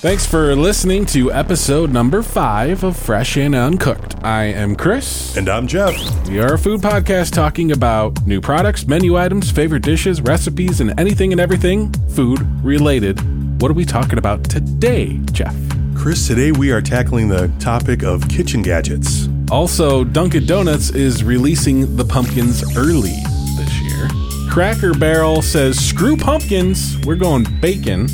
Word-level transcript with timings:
Thanks 0.00 0.24
for 0.24 0.54
listening 0.54 1.06
to 1.06 1.32
episode 1.32 1.90
number 1.90 2.22
five 2.22 2.84
of 2.84 2.96
Fresh 2.96 3.36
and 3.36 3.52
Uncooked. 3.52 4.22
I 4.22 4.44
am 4.44 4.76
Chris. 4.76 5.36
And 5.36 5.48
I'm 5.48 5.66
Jeff. 5.66 5.92
We 6.28 6.38
are 6.38 6.54
a 6.54 6.58
food 6.58 6.80
podcast 6.80 7.32
talking 7.32 7.72
about 7.72 8.24
new 8.24 8.40
products, 8.40 8.86
menu 8.86 9.16
items, 9.16 9.50
favorite 9.50 9.82
dishes, 9.82 10.20
recipes, 10.20 10.80
and 10.80 10.98
anything 11.00 11.32
and 11.32 11.40
everything 11.40 11.92
food 12.10 12.38
related. 12.64 13.18
What 13.60 13.72
are 13.72 13.74
we 13.74 13.84
talking 13.84 14.18
about 14.18 14.44
today, 14.44 15.18
Jeff? 15.32 15.56
Chris, 15.96 16.28
today 16.28 16.52
we 16.52 16.70
are 16.70 16.80
tackling 16.80 17.26
the 17.26 17.48
topic 17.58 18.04
of 18.04 18.28
kitchen 18.28 18.62
gadgets. 18.62 19.28
Also, 19.50 20.04
Dunkin' 20.04 20.46
Donuts 20.46 20.90
is 20.90 21.24
releasing 21.24 21.96
the 21.96 22.04
pumpkins 22.04 22.62
early 22.76 23.16
this 23.56 23.80
year. 23.80 24.08
Cracker 24.48 24.94
Barrel 24.94 25.42
says, 25.42 25.76
screw 25.76 26.16
pumpkins, 26.16 26.96
we're 27.04 27.16
going 27.16 27.46
bacon. 27.60 28.06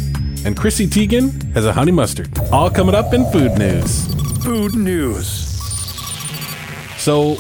And 0.45 0.55
Chrissy 0.57 0.87
Teigen 0.87 1.55
has 1.55 1.65
a 1.65 1.73
honey 1.73 1.93
mustard. 1.93 2.39
All 2.53 2.69
coming 2.71 2.95
up 2.95 3.15
in 3.15 3.25
food 3.33 3.53
news. 3.57 4.07
Food 4.45 4.75
news. 4.75 5.27
So, 6.99 7.37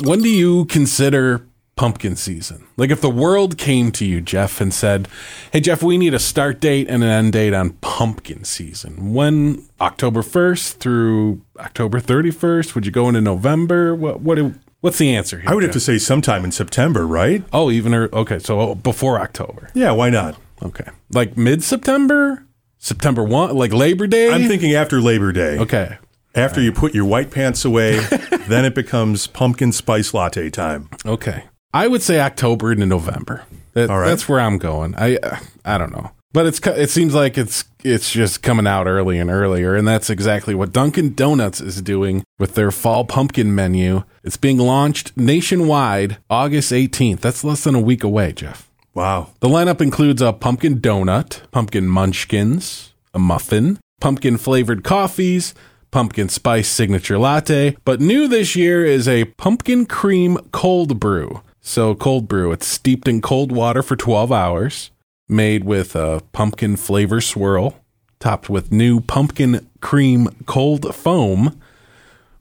when 0.00 0.20
do 0.20 0.28
you 0.28 0.66
consider 0.66 1.46
pumpkin 1.76 2.14
season? 2.14 2.66
Like, 2.76 2.90
if 2.90 3.00
the 3.00 3.08
world 3.08 3.56
came 3.56 3.90
to 3.92 4.04
you, 4.04 4.20
Jeff, 4.20 4.60
and 4.60 4.72
said, 4.72 5.08
Hey, 5.50 5.60
Jeff, 5.60 5.82
we 5.82 5.96
need 5.96 6.12
a 6.12 6.18
start 6.18 6.60
date 6.60 6.88
and 6.90 7.02
an 7.02 7.08
end 7.08 7.32
date 7.32 7.54
on 7.54 7.70
pumpkin 7.80 8.44
season. 8.44 9.14
When 9.14 9.66
October 9.80 10.20
1st 10.20 10.74
through 10.74 11.40
October 11.58 12.00
31st? 12.00 12.74
Would 12.74 12.84
you 12.84 12.92
go 12.92 13.08
into 13.08 13.22
November? 13.22 13.94
What, 13.94 14.20
what, 14.20 14.38
what's 14.82 14.98
the 14.98 15.14
answer 15.16 15.40
here? 15.40 15.50
I 15.50 15.54
would 15.54 15.62
have 15.62 15.72
to 15.72 15.80
say 15.80 15.96
sometime 15.96 16.44
in 16.44 16.52
September, 16.52 17.06
right? 17.06 17.44
Oh, 17.50 17.70
even, 17.70 17.94
or, 17.94 18.10
okay, 18.12 18.38
so 18.38 18.60
oh, 18.60 18.74
before 18.74 19.18
October. 19.18 19.70
Yeah, 19.72 19.92
why 19.92 20.10
not? 20.10 20.36
Okay. 20.62 20.88
Like 21.10 21.36
mid 21.36 21.62
September? 21.62 22.46
September 22.78 23.22
1? 23.22 23.54
Like 23.56 23.72
Labor 23.72 24.06
Day? 24.06 24.30
I'm 24.32 24.48
thinking 24.48 24.74
after 24.74 25.00
Labor 25.00 25.32
Day. 25.32 25.58
Okay. 25.58 25.98
After 26.34 26.60
you 26.60 26.72
put 26.72 26.94
your 26.94 27.04
white 27.04 27.30
pants 27.30 27.64
away, 27.64 27.98
then 28.48 28.64
it 28.64 28.74
becomes 28.74 29.26
pumpkin 29.26 29.70
spice 29.70 30.14
latte 30.14 30.50
time. 30.50 30.88
Okay. 31.04 31.44
I 31.74 31.88
would 31.88 32.02
say 32.02 32.20
October 32.20 32.74
to 32.74 32.86
November. 32.86 33.44
That, 33.74 33.90
All 33.90 33.98
right. 33.98 34.08
That's 34.08 34.28
where 34.28 34.40
I'm 34.40 34.58
going. 34.58 34.94
I 34.96 35.16
uh, 35.16 35.38
I 35.64 35.78
don't 35.78 35.92
know. 35.92 36.10
But 36.32 36.46
it's 36.46 36.66
it 36.66 36.90
seems 36.90 37.14
like 37.14 37.36
it's 37.36 37.64
it's 37.84 38.10
just 38.10 38.42
coming 38.42 38.66
out 38.66 38.86
early 38.86 39.18
and 39.18 39.30
earlier 39.30 39.74
and 39.74 39.86
that's 39.86 40.08
exactly 40.08 40.54
what 40.54 40.72
Dunkin' 40.72 41.14
Donuts 41.14 41.60
is 41.60 41.82
doing 41.82 42.24
with 42.38 42.54
their 42.54 42.70
fall 42.70 43.04
pumpkin 43.04 43.54
menu. 43.54 44.04
It's 44.24 44.38
being 44.38 44.58
launched 44.58 45.14
nationwide 45.16 46.16
August 46.30 46.72
18th. 46.72 47.20
That's 47.20 47.44
less 47.44 47.64
than 47.64 47.74
a 47.74 47.80
week 47.80 48.02
away, 48.02 48.32
Jeff. 48.32 48.70
Wow. 48.94 49.30
The 49.40 49.48
lineup 49.48 49.80
includes 49.80 50.20
a 50.20 50.32
pumpkin 50.32 50.80
donut, 50.80 51.50
pumpkin 51.50 51.88
munchkins, 51.88 52.92
a 53.14 53.18
muffin, 53.18 53.78
pumpkin 54.00 54.36
flavored 54.36 54.84
coffees, 54.84 55.54
pumpkin 55.90 56.28
spice 56.28 56.68
signature 56.68 57.18
latte, 57.18 57.76
but 57.84 58.00
new 58.00 58.28
this 58.28 58.54
year 58.54 58.84
is 58.84 59.08
a 59.08 59.24
pumpkin 59.24 59.86
cream 59.86 60.38
cold 60.52 61.00
brew. 61.00 61.40
So, 61.60 61.94
cold 61.94 62.26
brew, 62.26 62.50
it's 62.50 62.66
steeped 62.66 63.06
in 63.06 63.20
cold 63.20 63.52
water 63.52 63.82
for 63.82 63.94
12 63.94 64.32
hours, 64.32 64.90
made 65.28 65.64
with 65.64 65.94
a 65.94 66.22
pumpkin 66.32 66.76
flavor 66.76 67.20
swirl, 67.20 67.76
topped 68.18 68.50
with 68.50 68.72
new 68.72 69.00
pumpkin 69.00 69.68
cream 69.80 70.28
cold 70.46 70.92
foam, 70.94 71.60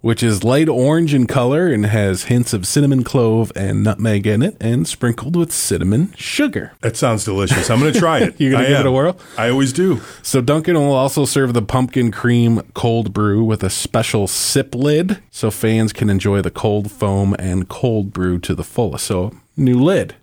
which 0.02 0.22
is 0.22 0.44
light 0.44 0.68
orange 0.68 1.14
in 1.14 1.28
color 1.28 1.68
and 1.68 1.86
has 1.86 2.24
hints 2.24 2.54
of 2.54 2.68
cinnamon 2.68 3.04
clove 3.04 3.52
and 3.56 3.84
nutmeg 3.84 4.28
in 4.28 4.42
it, 4.42 4.58
and 4.60 4.88
sprinkled 4.88 5.36
with 5.36 5.52
cinnamon 5.52 6.14
sugar. 6.18 6.74
That 6.82 6.98
sounds 6.98 7.24
delicious. 7.24 7.70
I'm 7.70 7.80
going 7.80 7.94
to 7.94 8.00
try 8.00 8.20
it. 8.20 8.36
You're 8.40 8.52
gonna 8.52 8.66
I 8.66 8.68
give 8.68 8.80
it 8.82 8.86
a 8.86 8.92
whirl? 8.92 9.18
I 9.38 9.50
always 9.50 9.72
do. 9.72 10.02
So 10.22 10.42
Dunkin' 10.42 10.76
will 10.76 10.94
also 10.94 11.26
serve 11.26 11.54
the 11.54 11.62
pumpkin 11.62 12.12
cream 12.12 12.62
cold 12.74 13.14
brew 13.14 13.44
with 13.44 13.64
a 13.64 13.70
special 13.70 14.28
sip 14.28 14.76
lid, 14.76 15.22
so 15.30 15.52
fans 15.52 15.94
can 15.94 16.10
enjoy 16.10 16.42
the 16.42 16.52
cold 16.52 16.92
foam 16.92 17.36
and 17.40 17.70
cold 17.70 18.12
brew 18.12 18.40
to 18.40 18.56
the 18.56 18.64
fullest. 18.64 19.06
So 19.06 19.32
new 19.56 19.80
lid. 19.80 20.16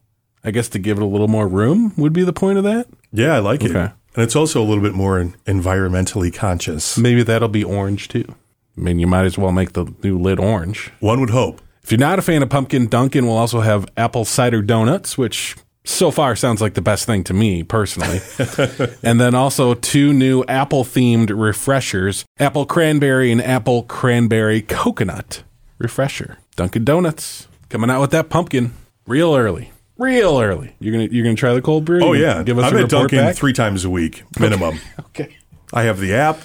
I 0.44 0.50
guess 0.50 0.68
to 0.70 0.78
give 0.78 0.98
it 0.98 1.02
a 1.02 1.06
little 1.06 1.28
more 1.28 1.48
room 1.48 1.92
would 1.96 2.12
be 2.12 2.24
the 2.24 2.32
point 2.32 2.58
of 2.58 2.64
that. 2.64 2.86
Yeah, 3.12 3.34
I 3.34 3.38
like 3.38 3.62
it. 3.62 3.70
Okay. 3.70 3.92
And 4.14 4.24
it's 4.24 4.36
also 4.36 4.62
a 4.62 4.64
little 4.64 4.82
bit 4.82 4.94
more 4.94 5.22
environmentally 5.46 6.34
conscious. 6.34 6.96
Maybe 6.98 7.22
that'll 7.22 7.48
be 7.48 7.62
orange 7.62 8.08
too. 8.08 8.34
I 8.78 8.80
mean, 8.80 8.98
you 8.98 9.06
might 9.08 9.24
as 9.24 9.36
well 9.36 9.50
make 9.50 9.72
the 9.72 9.92
new 10.04 10.18
lid 10.18 10.38
orange. 10.38 10.92
One 11.00 11.20
would 11.20 11.30
hope. 11.30 11.60
If 11.82 11.90
you're 11.90 11.98
not 11.98 12.18
a 12.18 12.22
fan 12.22 12.42
of 12.42 12.48
pumpkin, 12.50 12.86
Dunkin' 12.86 13.26
will 13.26 13.36
also 13.36 13.60
have 13.60 13.86
apple 13.96 14.24
cider 14.24 14.62
donuts, 14.62 15.18
which 15.18 15.56
so 15.84 16.10
far 16.10 16.36
sounds 16.36 16.60
like 16.60 16.74
the 16.74 16.82
best 16.82 17.06
thing 17.06 17.24
to 17.24 17.34
me 17.34 17.62
personally. 17.64 18.20
and 19.02 19.20
then 19.20 19.34
also 19.34 19.74
two 19.74 20.12
new 20.12 20.44
apple 20.46 20.84
themed 20.84 21.30
refreshers 21.34 22.24
apple 22.38 22.66
cranberry 22.66 23.32
and 23.32 23.42
apple 23.42 23.82
cranberry 23.84 24.62
coconut 24.62 25.42
refresher. 25.78 26.38
Dunkin' 26.56 26.84
Donuts 26.84 27.48
coming 27.70 27.90
out 27.90 28.00
with 28.00 28.10
that 28.12 28.28
pumpkin 28.28 28.74
real 29.06 29.34
early. 29.34 29.72
Real 29.96 30.38
early. 30.40 30.76
You're 30.78 30.92
gonna 30.92 31.08
you're 31.10 31.24
gonna 31.24 31.36
try 31.36 31.54
the 31.54 31.62
cold 31.62 31.84
brew? 31.84 32.04
Oh, 32.04 32.12
yeah. 32.12 32.42
Give 32.44 32.58
us 32.58 32.70
I'm 32.70 32.76
a 32.76 32.82
at 32.82 32.90
Dunkin' 32.90 33.18
back? 33.18 33.34
three 33.34 33.52
times 33.52 33.84
a 33.84 33.90
week, 33.90 34.22
minimum. 34.38 34.78
Okay. 35.08 35.36
I 35.72 35.82
have 35.82 35.98
the 35.98 36.14
app. 36.14 36.38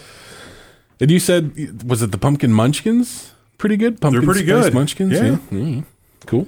And 1.04 1.12
you 1.12 1.20
said 1.20 1.84
was 1.84 2.02
it 2.02 2.12
the 2.14 2.18
pumpkin 2.18 2.54
munchkins? 2.54 3.34
Pretty 3.58 3.76
good. 3.76 4.00
Pumpkin 4.00 4.22
They're 4.22 4.34
pretty 4.34 4.46
good. 4.46 4.74
Munchkins. 4.74 5.12
Yeah. 5.12 5.36
Mm, 5.52 5.84
Cool. 6.26 6.48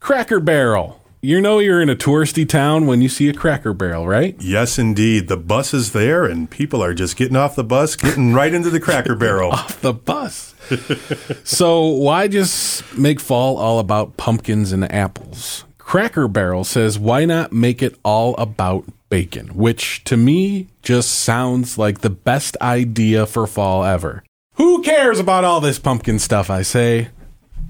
Cracker 0.00 0.40
Barrel. 0.40 1.00
You 1.20 1.40
know 1.40 1.60
you're 1.60 1.80
in 1.80 1.88
a 1.88 1.94
touristy 1.94 2.48
town 2.48 2.88
when 2.88 3.00
you 3.00 3.08
see 3.08 3.28
a 3.28 3.32
Cracker 3.32 3.72
Barrel, 3.72 4.08
right? 4.08 4.34
Yes, 4.40 4.76
indeed. 4.76 5.28
The 5.28 5.36
bus 5.36 5.72
is 5.72 5.92
there, 5.92 6.24
and 6.24 6.50
people 6.50 6.82
are 6.82 6.94
just 6.94 7.14
getting 7.16 7.36
off 7.36 7.54
the 7.54 7.62
bus, 7.62 7.94
getting 7.94 8.34
right 8.40 8.52
into 8.52 8.70
the 8.70 8.80
Cracker 8.80 9.14
Barrel. 9.14 9.52
Off 9.52 9.80
the 9.80 9.92
bus. 9.92 10.52
so 11.44 11.86
why 11.86 12.26
just 12.26 12.98
make 12.98 13.20
fall 13.20 13.56
all 13.56 13.78
about 13.78 14.16
pumpkins 14.16 14.72
and 14.72 14.90
apples? 14.92 15.64
Cracker 15.78 16.26
Barrel 16.26 16.64
says 16.64 16.98
why 16.98 17.24
not 17.24 17.52
make 17.52 17.84
it 17.84 17.96
all 18.02 18.34
about 18.36 18.84
bacon, 19.12 19.48
which 19.48 20.02
to 20.04 20.16
me 20.16 20.68
just 20.80 21.10
sounds 21.10 21.76
like 21.76 22.00
the 22.00 22.08
best 22.08 22.56
idea 22.62 23.26
for 23.26 23.46
fall 23.46 23.84
ever. 23.84 24.24
Who 24.54 24.80
cares 24.82 25.18
about 25.18 25.44
all 25.44 25.60
this 25.60 25.78
pumpkin 25.78 26.18
stuff, 26.18 26.48
I 26.48 26.62
say? 26.62 27.08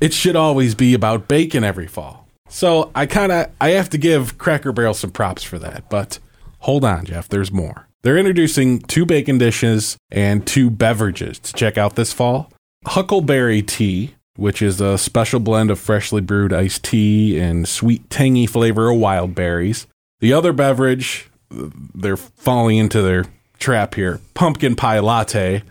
It 0.01 0.13
should 0.13 0.37
always 0.37 0.77
be 0.77 0.95
about 0.95 1.27
bacon 1.27 1.65
every 1.65 1.89
fall. 1.89 2.29
So 2.49 2.93
I 2.95 3.07
kind 3.07 3.33
of 3.33 3.51
I 3.61 3.71
have 3.71 3.91
to 3.91 3.99
give 3.99 4.39
Cracker 4.39 4.71
Barrel 4.71 4.95
some 4.95 5.11
props 5.11 5.43
for 5.43 5.59
that, 5.59 5.91
but 5.91 6.21
hold 6.61 6.85
on, 6.85 7.07
Jeff, 7.07 7.29
there's 7.29 7.51
more. 7.51 7.89
They're 8.03 8.19
introducing 8.19 8.79
two 8.79 9.05
bacon 9.05 9.39
dishes 9.39 9.97
and 10.13 10.47
two 10.47 10.71
beverages 10.71 11.41
to 11.41 11.53
check 11.55 11.77
out 11.77 11.97
this 11.97 12.13
fall. 12.13 12.53
Huckleberry 12.87 13.63
tea, 13.63 14.15
which 14.37 14.63
is 14.63 14.81
a 14.81 14.97
special 14.97 15.41
blend 15.41 15.73
of 15.73 15.81
freshly 15.81 16.21
brewed 16.21 16.53
iced 16.53 16.85
tea 16.85 17.41
and 17.41 17.67
sweet 17.67 18.09
tangy 18.11 18.47
flavor 18.47 18.91
of 18.91 18.99
wild 19.01 19.35
berries. 19.35 19.89
The 20.21 20.33
other 20.33 20.53
beverage, 20.53 21.29
they're 21.95 22.17
falling 22.17 22.79
into 22.79 23.03
their 23.03 23.25
trap 23.59 23.95
here. 23.95 24.21
Pumpkin 24.35 24.75
pie 24.77 24.99
latte. 25.01 25.63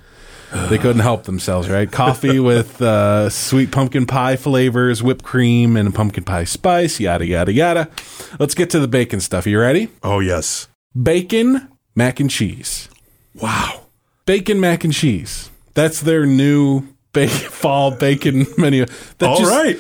They 0.70 0.78
couldn't 0.78 1.02
help 1.02 1.24
themselves, 1.24 1.70
right? 1.70 1.90
Coffee 1.90 2.38
with 2.52 2.82
uh, 2.82 3.30
sweet 3.30 3.72
pumpkin 3.72 4.06
pie 4.06 4.36
flavors, 4.36 5.02
whipped 5.02 5.24
cream, 5.24 5.78
and 5.78 5.96
pumpkin 5.96 6.26
pie 6.26 6.44
spice, 6.44 7.00
yada, 7.00 7.26
yada, 7.26 7.54
yada. 7.54 7.90
Let's 8.38 8.54
get 8.54 8.70
to 8.72 8.80
the 8.80 8.88
bacon 8.90 9.22
stuff. 9.22 9.48
You 9.48 9.60
ready? 9.62 9.88
Oh, 10.04 10.20
yes. 10.20 10.68
Bacon, 11.02 11.70
mac 11.96 12.20
and 12.20 12.30
cheese. 12.30 12.90
Wow. 13.34 13.84
Bacon, 14.26 14.60
mac 14.60 14.84
and 14.84 14.92
cheese. 14.94 15.50
That's 15.74 16.02
their 16.02 16.26
new 16.26 16.84
bacon, 17.14 17.38
fall 17.50 17.92
bacon 17.92 18.46
menu. 18.58 18.86
That 19.20 19.30
All 19.30 19.38
just- 19.40 19.52
right. 19.52 19.78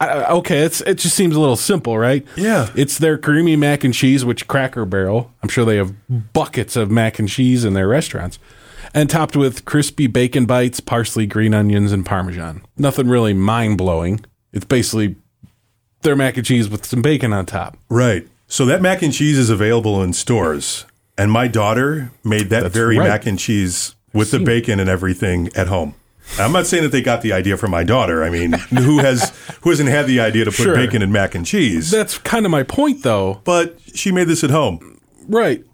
I- 0.00 0.24
okay, 0.32 0.58
it's 0.60 0.80
it 0.82 0.96
just 0.98 1.16
seems 1.16 1.34
a 1.36 1.40
little 1.40 1.56
simple, 1.56 1.96
right? 1.98 2.26
Yeah. 2.36 2.70
It's 2.76 2.98
their 2.98 3.16
creamy 3.16 3.56
mac 3.56 3.82
and 3.84 3.94
cheese, 3.94 4.24
which 4.24 4.46
Cracker 4.46 4.84
Barrel. 4.84 5.32
I'm 5.42 5.48
sure 5.48 5.64
they 5.64 5.76
have 5.76 5.94
buckets 6.32 6.76
of 6.76 6.90
mac 6.90 7.18
and 7.18 7.28
cheese 7.28 7.64
in 7.64 7.72
their 7.74 7.88
restaurants, 7.88 8.38
and 8.92 9.08
topped 9.08 9.36
with 9.36 9.64
crispy 9.64 10.06
bacon 10.06 10.44
bites, 10.44 10.80
parsley, 10.80 11.26
green 11.26 11.54
onions, 11.54 11.92
and 11.92 12.04
parmesan. 12.04 12.62
Nothing 12.76 13.08
really 13.08 13.32
mind 13.32 13.78
blowing. 13.78 14.24
It's 14.52 14.66
basically 14.66 15.16
their 16.02 16.16
mac 16.16 16.36
and 16.36 16.44
cheese 16.46 16.68
with 16.68 16.84
some 16.84 17.02
bacon 17.02 17.32
on 17.32 17.46
top. 17.46 17.76
Right. 17.88 18.28
So 18.48 18.64
that 18.66 18.80
mac 18.82 19.02
and 19.02 19.12
cheese 19.12 19.38
is 19.38 19.50
available 19.50 20.02
in 20.02 20.12
stores. 20.12 20.84
And 21.18 21.32
my 21.32 21.48
daughter 21.48 22.10
made 22.22 22.50
that 22.50 22.62
That's 22.64 22.74
very 22.74 22.98
right. 22.98 23.08
mac 23.08 23.26
and 23.26 23.38
cheese 23.38 23.94
with 24.12 24.30
the 24.30 24.38
bacon 24.38 24.78
and 24.78 24.88
everything 24.90 25.48
at 25.56 25.66
home. 25.68 25.94
I'm 26.38 26.52
not 26.52 26.66
saying 26.66 26.82
that 26.82 26.90
they 26.92 27.02
got 27.02 27.22
the 27.22 27.32
idea 27.32 27.56
from 27.56 27.70
my 27.70 27.84
daughter. 27.84 28.22
I 28.24 28.30
mean, 28.30 28.52
who 28.52 28.98
has 28.98 29.32
who 29.62 29.70
hasn't 29.70 29.88
had 29.88 30.06
the 30.06 30.20
idea 30.20 30.44
to 30.44 30.50
put 30.50 30.62
Sure. 30.64 30.74
bacon 30.74 31.02
in 31.02 31.10
mac 31.12 31.34
and 31.34 31.46
cheese? 31.46 31.90
That's 31.90 32.18
kind 32.18 32.44
of 32.44 32.50
my 32.50 32.62
point, 32.62 33.02
though. 33.02 33.40
but 33.44 33.78
she 33.94 34.12
made 34.12 34.28
this 34.28 34.42
at 34.44 34.50
home. 34.50 35.00
Right. 35.28 35.64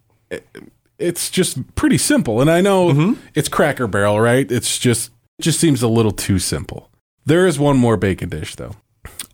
It's 0.99 1.31
just 1.31 1.75
pretty 1.75 1.99
simple. 1.99 2.41
And 2.41 2.51
I 2.51 2.61
know 2.61 3.17
it's 3.35 3.49
Cracker 3.49 3.87
Barrel, 3.87 4.21
right? 4.21 4.51
It's 4.51 4.79
just 4.79 5.11
it 5.39 5.43
just 5.43 5.59
seems 5.59 5.83
a 5.83 5.89
little 5.89 6.13
too 6.13 6.39
simple. 6.39 6.91
There 7.27 7.47
is 7.47 7.59
one 7.59 7.77
more 7.77 7.97
bacon 7.97 8.29
dish 8.29 8.55
though. 8.55 8.77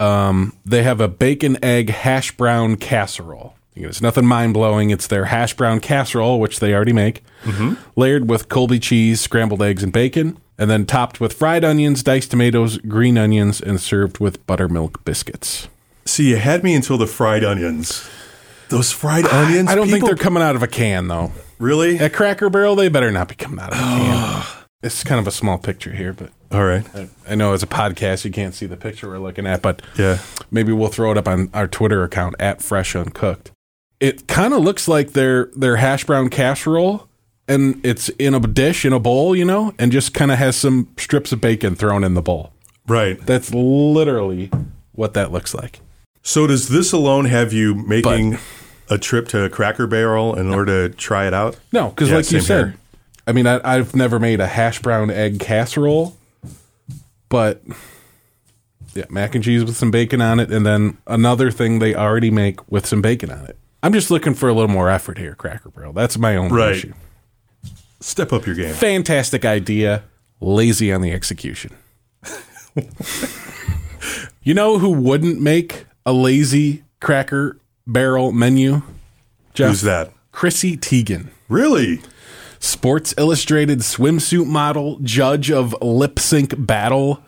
Um, 0.00 0.55
they 0.64 0.82
have 0.85 1.00
a 1.00 1.09
bacon 1.09 1.62
egg 1.62 1.91
hash 1.91 2.37
brown 2.37 2.76
casserole. 2.76 3.55
It's 3.87 4.01
nothing 4.03 4.27
mind 4.27 4.55
blowing. 4.55 4.91
It's 4.91 5.07
their 5.07 5.27
hash 5.27 5.55
brown 5.55 5.81
casserole, 5.81 6.41
which 6.41 6.61
they 6.61 6.75
already 6.75 6.93
make, 6.93 7.23
mm-hmm. 7.45 7.75
layered 7.97 8.29
with 8.29 8.49
Colby 8.49 8.79
cheese, 8.79 9.21
scrambled 9.21 9.63
eggs, 9.63 9.83
and 9.83 9.93
bacon, 9.93 10.39
and 10.59 10.71
then 10.71 10.87
topped 10.87 11.21
with 11.21 11.33
fried 11.33 11.65
onions, 11.65 12.03
diced 12.03 12.31
tomatoes, 12.31 12.79
green 12.79 13.17
onions, 13.19 13.61
and 13.61 13.81
served 13.81 14.19
with 14.19 14.45
buttermilk 14.47 15.05
biscuits. 15.05 15.69
See, 16.05 16.31
you 16.31 16.37
had 16.37 16.65
me 16.65 16.75
until 16.75 16.99
the 16.99 17.07
fried 17.07 17.45
onions. 17.45 18.09
Those 18.71 18.91
fried 18.93 19.25
onions. 19.33 19.69
I 19.69 19.75
don't 19.75 19.89
think 19.89 20.05
they're 20.05 20.17
coming 20.17 20.43
out 20.43 20.57
of 20.57 20.63
a 20.63 20.69
can, 20.69 21.09
though. 21.09 21.33
really. 21.59 21.99
At 21.99 22.13
Cracker 22.13 22.51
Barrel, 22.51 22.75
they 22.77 22.89
better 22.89 23.11
not 23.13 23.29
be 23.29 23.35
coming 23.35 23.61
out 23.61 23.73
of 23.73 23.79
a 23.79 23.81
can. 23.81 24.45
it's 24.83 25.05
kind 25.05 25.21
of 25.21 25.27
a 25.27 25.31
small 25.31 25.59
picture 25.59 25.93
here, 25.93 26.13
but 26.13 26.31
All 26.51 26.65
right. 26.65 26.85
I, 26.95 27.09
I 27.29 27.35
know 27.35 27.53
as 27.53 27.63
a 27.63 27.67
podcast 27.67 28.25
you 28.25 28.31
can't 28.31 28.55
see 28.55 28.67
the 28.67 28.77
picture 28.77 29.09
we're 29.09 29.19
looking 29.19 29.47
at, 29.47 29.61
but 29.63 29.83
Yeah. 29.97 30.19
maybe 30.51 30.73
we'll 30.73 30.89
throw 30.89 31.11
it 31.13 31.19
up 31.19 31.29
on 31.29 31.51
our 31.53 31.67
Twitter 31.69 32.03
account 32.05 32.35
at 32.41 32.63
Fresh 32.63 32.95
Uncooked. 32.97 33.51
It 34.00 34.29
kind 34.29 34.55
of 34.55 34.62
looks 34.62 34.87
like 34.89 35.12
their 35.12 35.47
their 35.56 35.77
hash 35.77 36.05
brown 36.05 36.29
casserole, 36.29 37.09
and 37.49 37.85
it's 37.85 38.09
in 38.11 38.35
a 38.35 38.41
dish 38.41 38.85
in 38.85 38.93
a 38.93 39.00
bowl, 39.00 39.35
you 39.35 39.45
know, 39.45 39.75
and 39.79 39.91
just 39.91 40.15
kind 40.15 40.31
of 40.31 40.39
has 40.39 40.56
some 40.56 40.89
strips 40.97 41.33
of 41.33 41.41
bacon 41.41 41.75
thrown 41.75 42.05
in 42.05 42.15
the 42.15 42.23
bowl. 42.23 42.53
Right. 42.87 43.21
That's 43.27 43.53
literally 43.53 44.50
what 44.93 45.15
that 45.15 45.33
looks 45.33 45.55
like. 45.55 45.81
So 46.23 46.47
does 46.47 46.69
this 46.69 46.93
alone 46.93 47.27
have 47.27 47.53
you 47.53 47.75
making 47.75 48.39
a 48.91 48.99
trip 48.99 49.29
to 49.29 49.49
Cracker 49.50 49.87
Barrel 49.87 50.35
in 50.39 50.49
order 50.53 50.89
to 50.89 50.95
try 50.97 51.27
it 51.27 51.35
out? 51.35 51.59
No, 51.73 51.89
because 51.91 52.11
Yeah, 52.11 52.17
like 52.17 52.31
you 52.31 52.41
said, 52.41 52.65
here. 52.67 52.77
I 53.27 53.33
mean, 53.33 53.47
I, 53.47 53.61
I've 53.65 53.95
never 53.95 54.19
made 54.19 54.41
a 54.41 54.47
hash 54.47 54.81
brown 54.81 55.11
egg 55.11 55.41
casserole, 55.41 56.17
but 57.29 57.62
yeah, 58.95 59.05
mac 59.11 59.35
and 59.35 59.45
cheese 59.45 59.65
with 59.65 59.77
some 59.77 59.91
bacon 59.91 60.21
on 60.21 60.41
it, 60.41 60.50
and 60.50 60.65
then 60.65 60.99
another 61.06 61.50
thing 61.50 61.79
they 61.79 61.95
already 61.95 62.31
make 62.31 62.71
with 62.71 62.87
some 62.87 63.03
bacon 63.03 63.31
on 63.31 63.45
it. 63.47 63.59
I'm 63.83 63.93
just 63.93 64.11
looking 64.11 64.35
for 64.35 64.49
a 64.49 64.53
little 64.53 64.69
more 64.71 64.89
effort 64.91 65.19
here, 65.19 65.35
Cracker 65.35 65.71
Barrel. 65.71 65.93
That's 65.93 66.19
my 66.19 66.37
own 66.37 66.51
Right. 66.53 66.77
issue. 66.77 66.93
Step 68.01 68.33
up 68.33 68.47
your 68.47 68.55
game. 68.55 68.75
Fantastic 68.75 69.45
idea, 69.45 70.05
lazy 70.41 70.93
on 70.93 71.01
the 71.03 71.13
execution. 71.13 71.73
you 74.43 74.55
know 74.55 74.79
who 74.79 74.91
wouldn't 74.91 75.41
make 75.41 75.87
a 76.07 76.13
lazy 76.13 76.85
Cracker 77.01 77.59
Barrel 77.87 78.33
menu? 78.33 78.83
Jeff? 79.55 79.69
Who's 79.71 79.83
that? 79.83 80.13
Chrissy 80.33 80.77
Teigen. 80.77 81.29
Really? 81.49 82.01
Sports 82.61 83.15
Illustrated 83.17 83.81
swimsuit 83.81 84.47
model, 84.47 84.99
judge 85.03 85.51
of 85.51 85.75
lip 85.81 86.19
sync 86.19 86.55
battle, 86.67 87.23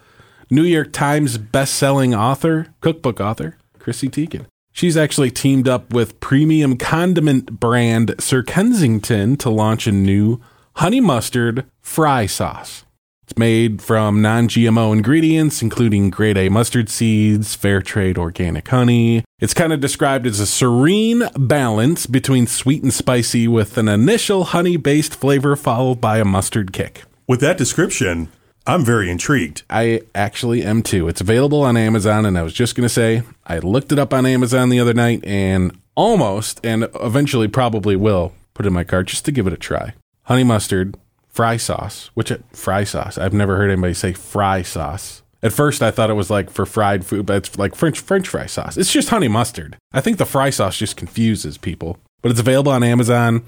New 0.50 0.64
York 0.64 0.92
Times 0.92 1.38
best-selling 1.38 2.14
author, 2.14 2.66
cookbook 2.80 3.20
author, 3.20 3.56
Chrissy 3.78 4.08
Teigen. 4.08 4.46
She's 4.80 4.96
actually 4.96 5.30
teamed 5.30 5.68
up 5.68 5.92
with 5.92 6.20
premium 6.20 6.78
condiment 6.78 7.60
brand 7.60 8.14
Sir 8.18 8.42
Kensington 8.42 9.36
to 9.36 9.50
launch 9.50 9.86
a 9.86 9.92
new 9.92 10.40
honey 10.76 11.02
mustard 11.02 11.66
fry 11.82 12.24
sauce. 12.24 12.86
It's 13.24 13.36
made 13.36 13.82
from 13.82 14.22
non 14.22 14.48
GMO 14.48 14.94
ingredients, 14.94 15.60
including 15.60 16.08
grade 16.08 16.38
A 16.38 16.48
mustard 16.48 16.88
seeds, 16.88 17.54
fair 17.54 17.82
trade 17.82 18.16
organic 18.16 18.68
honey. 18.68 19.22
It's 19.38 19.52
kind 19.52 19.74
of 19.74 19.80
described 19.80 20.26
as 20.26 20.40
a 20.40 20.46
serene 20.46 21.28
balance 21.36 22.06
between 22.06 22.46
sweet 22.46 22.82
and 22.82 22.94
spicy 22.94 23.46
with 23.46 23.76
an 23.76 23.86
initial 23.86 24.44
honey 24.44 24.78
based 24.78 25.14
flavor 25.14 25.56
followed 25.56 26.00
by 26.00 26.20
a 26.20 26.24
mustard 26.24 26.72
kick. 26.72 27.02
With 27.28 27.40
that 27.40 27.58
description, 27.58 28.32
I'm 28.70 28.84
very 28.84 29.10
intrigued. 29.10 29.64
I 29.68 30.02
actually 30.14 30.62
am 30.62 30.84
too. 30.84 31.08
It's 31.08 31.20
available 31.20 31.62
on 31.62 31.76
Amazon, 31.76 32.24
and 32.24 32.38
I 32.38 32.42
was 32.42 32.52
just 32.52 32.76
going 32.76 32.84
to 32.84 32.88
say, 32.88 33.24
I 33.44 33.58
looked 33.58 33.90
it 33.90 33.98
up 33.98 34.14
on 34.14 34.24
Amazon 34.24 34.68
the 34.68 34.78
other 34.78 34.94
night 34.94 35.24
and 35.24 35.76
almost, 35.96 36.64
and 36.64 36.88
eventually 37.00 37.48
probably 37.48 37.96
will, 37.96 38.32
put 38.54 38.64
it 38.64 38.68
in 38.68 38.72
my 38.72 38.84
cart 38.84 39.08
just 39.08 39.24
to 39.24 39.32
give 39.32 39.48
it 39.48 39.52
a 39.52 39.56
try. 39.56 39.94
Honey 40.22 40.44
mustard, 40.44 40.96
fry 41.26 41.56
sauce, 41.56 42.12
which 42.14 42.32
fry 42.52 42.84
sauce. 42.84 43.18
I've 43.18 43.32
never 43.32 43.56
heard 43.56 43.72
anybody 43.72 43.92
say 43.92 44.12
fry 44.12 44.62
sauce. 44.62 45.22
At 45.42 45.52
first, 45.52 45.82
I 45.82 45.90
thought 45.90 46.10
it 46.10 46.14
was 46.14 46.30
like 46.30 46.48
for 46.48 46.64
fried 46.64 47.04
food, 47.04 47.26
but 47.26 47.38
it's 47.38 47.58
like 47.58 47.74
French 47.74 47.98
French 47.98 48.28
fry 48.28 48.46
sauce. 48.46 48.76
It's 48.76 48.92
just 48.92 49.08
honey 49.08 49.26
mustard. 49.26 49.78
I 49.92 50.00
think 50.00 50.18
the 50.18 50.24
fry 50.24 50.50
sauce 50.50 50.78
just 50.78 50.96
confuses 50.96 51.58
people, 51.58 51.98
but 52.22 52.30
it's 52.30 52.38
available 52.38 52.70
on 52.70 52.84
Amazon 52.84 53.42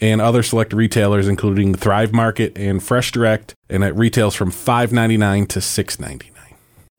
and 0.00 0.20
other 0.20 0.42
select 0.42 0.72
retailers, 0.72 1.28
including 1.28 1.74
Thrive 1.74 2.12
Market 2.12 2.56
and 2.56 2.82
Fresh 2.82 3.12
Direct, 3.12 3.54
and 3.68 3.84
it 3.84 3.94
retails 3.94 4.34
from 4.34 4.50
five 4.50 4.92
ninety 4.92 5.16
nine 5.16 5.46
to 5.48 5.60
six 5.60 6.00
ninety 6.00 6.30
nine. 6.34 6.40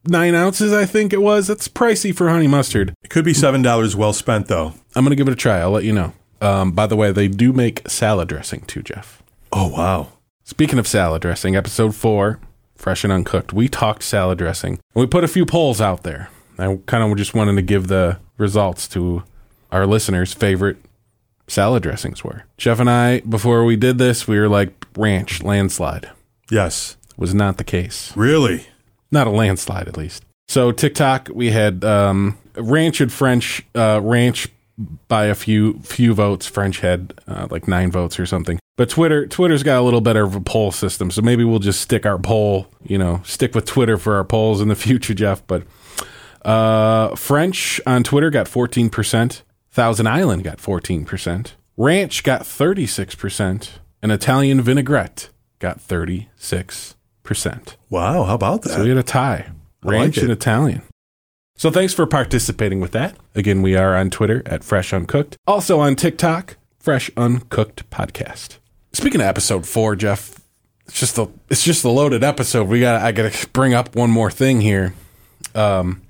Nine 0.06 0.34
ounces, 0.34 0.74
I 0.74 0.86
think 0.86 1.14
it 1.14 1.22
was. 1.22 1.48
That's 1.48 1.68
pricey 1.68 2.16
for 2.16 2.30
honey 2.30 2.48
mustard. 2.48 2.96
It 3.04 3.12
could 3.12 3.24
be 3.24 3.34
$7 3.34 3.94
well 3.96 4.14
spent, 4.14 4.48
though. 4.48 4.74
I'm 4.96 5.06
gonna 5.06 5.16
give 5.16 5.28
it 5.28 5.34
a 5.34 5.36
try. 5.36 5.60
I'll 5.60 5.70
let 5.70 5.84
you 5.84 5.94
know. 5.94 6.14
Um, 6.42 6.72
by 6.72 6.88
the 6.88 6.96
way, 6.96 7.12
they 7.12 7.28
do 7.28 7.54
make 7.54 7.88
salad 7.88 8.28
dressing 8.28 8.62
too, 8.62 8.82
Jeff. 8.82 9.22
Oh, 9.54 9.68
wow. 9.68 10.08
Speaking 10.44 10.80
of 10.80 10.88
salad 10.88 11.22
dressing, 11.22 11.56
episode 11.56 11.94
four, 11.94 12.40
fresh 12.76 13.04
and 13.04 13.14
uncooked, 13.14 13.54
we 13.54 13.68
talked 13.70 14.02
salad 14.02 14.40
dressing. 14.40 14.80
And 14.96 15.02
we 15.02 15.06
put 15.06 15.24
a 15.24 15.28
few 15.28 15.46
polls 15.46 15.80
out 15.80 16.02
there. 16.02 16.30
I 16.58 16.80
kind 16.88 17.10
of 17.10 17.16
just 17.16 17.36
wanted 17.36 17.56
to 17.56 17.62
give 17.62 17.88
the 17.88 18.18
results 18.38 18.88
to 18.90 19.24
our 19.72 19.86
listeners' 19.86 20.34
favorite 20.34 20.78
salad 21.48 21.84
dressings 21.84 22.24
were. 22.24 22.44
Jeff 22.58 22.80
and 22.80 22.90
I, 22.90 23.22
before 23.22 23.64
we 23.66 23.76
did 23.76 23.98
this, 23.98 24.28
we 24.28 24.40
were 24.40 24.50
like 24.50 24.74
ranch 24.96 25.44
landslide. 25.44 26.10
Yes. 26.50 26.98
Was 27.18 27.34
not 27.34 27.58
the 27.58 27.64
case. 27.64 28.16
Really? 28.16 28.68
Not 29.12 29.28
a 29.28 29.32
landslide, 29.32 29.88
at 29.88 29.98
least. 29.98 30.24
So 30.48 30.72
TikTok, 30.72 31.30
we 31.34 31.52
had 31.52 31.84
um, 31.86 32.38
ranch 32.56 33.00
and 33.02 33.12
French 33.12 33.64
uh, 33.76 34.02
ranch 34.04 34.48
by 35.08 35.26
a 35.26 35.36
few 35.36 35.80
few 35.80 36.14
votes. 36.14 36.48
French 36.48 36.80
had 36.80 37.14
uh, 37.28 37.48
like 37.50 37.68
nine 37.68 37.92
votes 37.92 38.20
or 38.20 38.26
something. 38.26 38.60
But 38.78 38.90
Twitter 38.90 39.28
Twitter's 39.28 39.64
got 39.64 39.80
a 39.80 39.84
little 39.84 40.02
better 40.02 40.24
of 40.24 40.36
a 40.36 40.42
poll 40.42 40.72
system, 40.72 41.12
so 41.12 41.22
maybe 41.22 41.44
we'll 41.44 41.60
just 41.60 41.82
stick 41.82 42.06
our 42.06 42.18
poll. 42.18 42.68
You 42.84 42.98
know, 42.98 43.22
stick 43.24 43.54
with 43.54 43.66
Twitter 43.66 43.98
for 43.98 44.16
our 44.16 44.24
polls 44.24 44.62
in 44.62 44.70
the 44.70 44.76
future, 44.88 45.14
Jeff. 45.14 45.46
But 45.46 45.64
uh, 46.44 47.16
French 47.16 47.80
on 47.86 48.04
Twitter 48.04 48.30
got 48.30 48.48
fourteen 48.48 48.90
percent. 48.90 49.44
Thousand 49.72 50.08
Island 50.08 50.44
got 50.44 50.60
fourteen 50.60 51.06
percent. 51.06 51.56
Ranch 51.78 52.24
got 52.24 52.46
thirty 52.46 52.86
six 52.86 53.16
percent, 53.16 53.80
and 54.02 54.12
Italian 54.12 54.62
vinaigrette 54.62 55.30
got 55.60 55.80
thirty 55.80 56.30
six 56.36 56.96
percent. 57.24 57.78
Wow. 57.90 58.24
How 58.24 58.36
about 58.36 58.64
that? 58.64 58.72
So 58.72 58.84
we 58.84 58.90
had 58.90 58.98
a 58.98 59.04
tie. 59.04 59.52
Ranch 59.84 60.18
it. 60.18 60.24
and 60.24 60.32
Italian. 60.32 60.82
So 61.56 61.72
thanks 61.72 61.94
for 61.94 62.06
participating 62.08 62.80
with 62.80 62.92
that. 62.92 63.16
Again, 63.36 63.62
we 63.62 63.76
are 63.76 63.96
on 63.96 64.10
Twitter 64.10 64.42
at 64.46 64.64
Fresh 64.64 64.94
Uncooked. 64.94 65.38
Also 65.46 65.80
on 65.80 65.96
TikTok, 65.96 66.58
Fresh 66.80 67.12
Uncooked 67.16 67.90
Podcast. 67.90 68.58
Speaking 68.94 69.22
of 69.22 69.28
episode 69.28 69.66
four, 69.68 69.96
Jeff, 69.96 70.40
it's 70.88 71.00
just 71.00 71.18
a 71.18 71.30
it's 71.50 71.64
just 71.64 71.86
a 71.86 71.90
loaded 71.90 72.24
episode. 72.24 72.68
We 72.68 72.82
got 72.82 73.02
I 73.02 73.12
gotta 73.12 73.48
bring 73.54 73.74
up 73.74 73.96
one 73.96 74.10
more 74.10 74.30
thing 74.32 74.60
here. 74.60 74.94
Um 75.56 76.02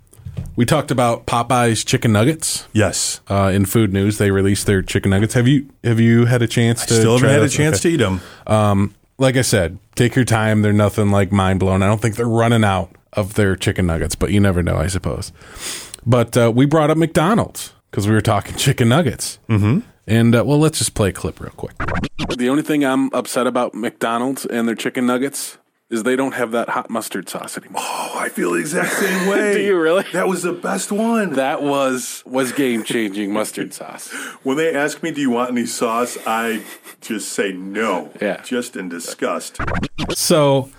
we 0.55 0.65
talked 0.65 0.91
about 0.91 1.25
Popeye's 1.25 1.83
chicken 1.83 2.11
nuggets 2.11 2.67
yes. 2.73 3.21
uh, 3.29 3.51
in 3.53 3.65
food 3.65 3.93
news. 3.93 4.17
They 4.17 4.31
released 4.31 4.65
their 4.65 4.81
chicken 4.81 5.11
nuggets. 5.11 5.33
Have 5.33 5.47
you 5.47 5.69
have 5.83 6.00
you 6.00 6.25
had 6.25 6.41
a 6.41 6.47
chance 6.47 6.85
to 6.85 6.93
Still 6.93 7.13
haven't 7.13 7.29
try 7.29 7.31
had 7.33 7.43
a 7.43 7.50
chance 7.50 7.77
Okay. 7.77 7.89
to 7.89 7.95
eat 7.95 7.97
them. 7.97 8.21
Um, 8.47 8.95
like 9.17 9.38
I 9.38 9.41
said, 9.43 9.77
take 9.95 10.15
your 10.15 10.25
time. 10.25 10.61
They're 10.61 10.73
nothing 10.73 11.11
like 11.11 11.31
mind 11.31 11.59
blown. 11.59 11.83
I 11.83 11.88
don't 11.88 12.01
think 12.01 12.15
they're 12.15 12.25
running 12.25 12.63
out 12.63 12.93
of 13.13 13.35
their 13.35 13.55
chicken 13.55 13.85
nuggets, 13.85 14.15
but 14.15 14.31
you 14.31 14.39
never 14.39 14.63
know, 14.63 14.77
I 14.77 14.88
suppose. 14.88 15.31
But 16.05 16.35
uh, 16.35 16.51
we 16.53 16.65
brought 16.65 16.89
up 16.89 16.97
McDonald's 16.97 17.73
because 17.89 18.07
we 18.07 18.13
were 18.13 18.21
talking 18.21 18.55
chicken 18.57 18.89
nuggets. 18.89 19.39
Mm-hmm. 19.47 19.79
And 20.07 20.35
uh, 20.35 20.43
well, 20.45 20.57
let's 20.57 20.79
just 20.79 20.95
play 20.95 21.09
a 21.09 21.13
clip 21.13 21.39
real 21.39 21.51
quick. 21.51 21.75
The 22.38 22.50
only 22.50 22.63
thing 22.63 22.83
I'm 22.83 23.13
upset 23.13 23.47
about 23.47 23.73
McDonald's 23.73 24.45
and 24.45 24.67
their 24.67 24.75
chicken 24.75 25.05
nuggets 25.05 25.57
is 25.91 26.03
they 26.03 26.15
don't 26.15 26.31
have 26.31 26.51
that 26.51 26.69
hot 26.69 26.89
mustard 26.89 27.27
sauce 27.27 27.57
anymore. 27.57 27.81
Oh, 27.83 28.15
I 28.17 28.29
feel 28.29 28.51
the 28.51 28.60
exact 28.60 28.93
same 28.93 29.27
way. 29.29 29.53
Do 29.53 29.62
you 29.62 29.79
really? 29.79 30.05
That 30.13 30.27
was 30.27 30.41
the 30.41 30.53
best 30.53 30.91
one. 30.91 31.33
That 31.33 31.62
was 31.62 32.24
was 32.25 32.53
game 32.53 32.83
changing 32.83 33.31
mustard 33.33 33.74
sauce. 33.74 34.12
When 34.43 34.57
they 34.57 34.74
ask 34.74 35.03
me, 35.03 35.12
"Do 35.12 35.21
you 35.21 35.29
want 35.29 35.51
any 35.51 35.65
sauce?" 35.67 36.17
I 36.25 36.63
just 37.01 37.29
say 37.29 37.51
no. 37.51 38.12
Yeah. 38.19 38.41
Just 38.41 38.75
in 38.75 38.89
disgust. 38.89 39.57
So 40.15 40.71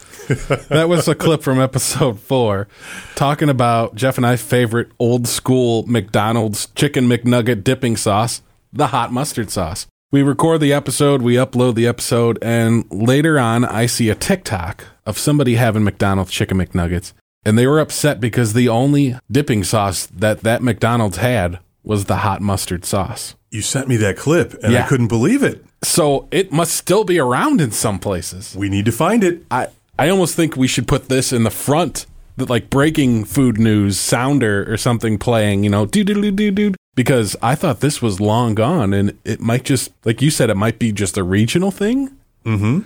that 0.68 0.88
was 0.88 1.06
a 1.06 1.14
clip 1.14 1.42
from 1.42 1.60
episode 1.60 2.18
four 2.18 2.66
talking 3.14 3.48
about 3.48 3.94
Jeff 3.94 4.16
and 4.16 4.26
I's 4.26 4.42
favorite 4.42 4.90
old 4.98 5.28
school 5.28 5.84
McDonald's 5.86 6.66
chicken 6.74 7.06
McNugget 7.08 7.62
dipping 7.62 7.96
sauce, 7.96 8.42
the 8.72 8.88
hot 8.88 9.12
mustard 9.12 9.50
sauce. 9.50 9.86
We 10.10 10.22
record 10.22 10.60
the 10.60 10.72
episode, 10.72 11.22
we 11.22 11.34
upload 11.34 11.74
the 11.74 11.86
episode, 11.86 12.38
and 12.42 12.84
later 12.90 13.38
on, 13.38 13.64
I 13.64 13.86
see 13.86 14.10
a 14.10 14.14
TikTok 14.14 14.84
of 15.06 15.18
somebody 15.18 15.54
having 15.56 15.84
McDonald's 15.84 16.30
chicken 16.30 16.58
McNuggets, 16.58 17.12
and 17.44 17.58
they 17.58 17.66
were 17.66 17.80
upset 17.80 18.20
because 18.20 18.52
the 18.52 18.68
only 18.68 19.16
dipping 19.30 19.64
sauce 19.64 20.06
that 20.06 20.40
that 20.40 20.62
McDonald's 20.62 21.16
had 21.18 21.58
was 21.82 22.04
the 22.04 22.18
hot 22.18 22.40
mustard 22.40 22.84
sauce. 22.84 23.34
You 23.50 23.60
sent 23.62 23.88
me 23.88 23.96
that 23.96 24.16
clip, 24.16 24.54
and 24.62 24.76
I 24.76 24.86
couldn't 24.86 25.08
believe 25.08 25.42
it. 25.42 25.64
So 25.82 26.28
it 26.30 26.52
must 26.52 26.74
still 26.74 27.04
be 27.04 27.18
around 27.18 27.60
in 27.60 27.72
some 27.72 27.98
places. 27.98 28.54
We 28.56 28.68
need 28.68 28.84
to 28.84 28.92
find 28.92 29.24
it. 29.24 29.44
I 29.50 29.66
I 29.98 30.08
almost 30.08 30.36
think 30.36 30.56
we 30.56 30.68
should 30.68 30.86
put 30.88 31.08
this 31.08 31.32
in 31.32 31.42
the 31.42 31.50
front, 31.50 32.06
that 32.36 32.48
like 32.48 32.70
breaking 32.70 33.24
food 33.24 33.58
news 33.58 33.98
sounder 33.98 34.64
or 34.72 34.76
something 34.76 35.18
playing. 35.18 35.64
You 35.64 35.70
know, 35.70 35.84
do 35.84 36.02
do 36.04 36.14
do 36.14 36.30
do 36.30 36.50
do. 36.50 36.74
because 36.94 37.36
I 37.42 37.54
thought 37.54 37.80
this 37.80 38.00
was 38.00 38.20
long 38.20 38.54
gone 38.54 38.92
and 38.94 39.18
it 39.24 39.40
might 39.40 39.64
just, 39.64 39.92
like 40.04 40.22
you 40.22 40.30
said, 40.30 40.50
it 40.50 40.56
might 40.56 40.78
be 40.78 40.92
just 40.92 41.16
a 41.18 41.22
regional 41.22 41.70
thing. 41.70 42.10
Mm-hmm. 42.44 42.80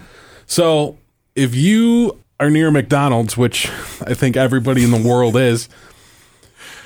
So 0.47 0.97
if 1.37 1.55
you 1.55 2.19
are 2.41 2.51
near 2.51 2.71
McDonald's, 2.71 3.37
which 3.37 3.69
I 4.05 4.15
think 4.15 4.37
everybody 4.37 4.83
in 4.83 4.91
the 4.91 5.09
world 5.09 5.37
is, 5.37 5.69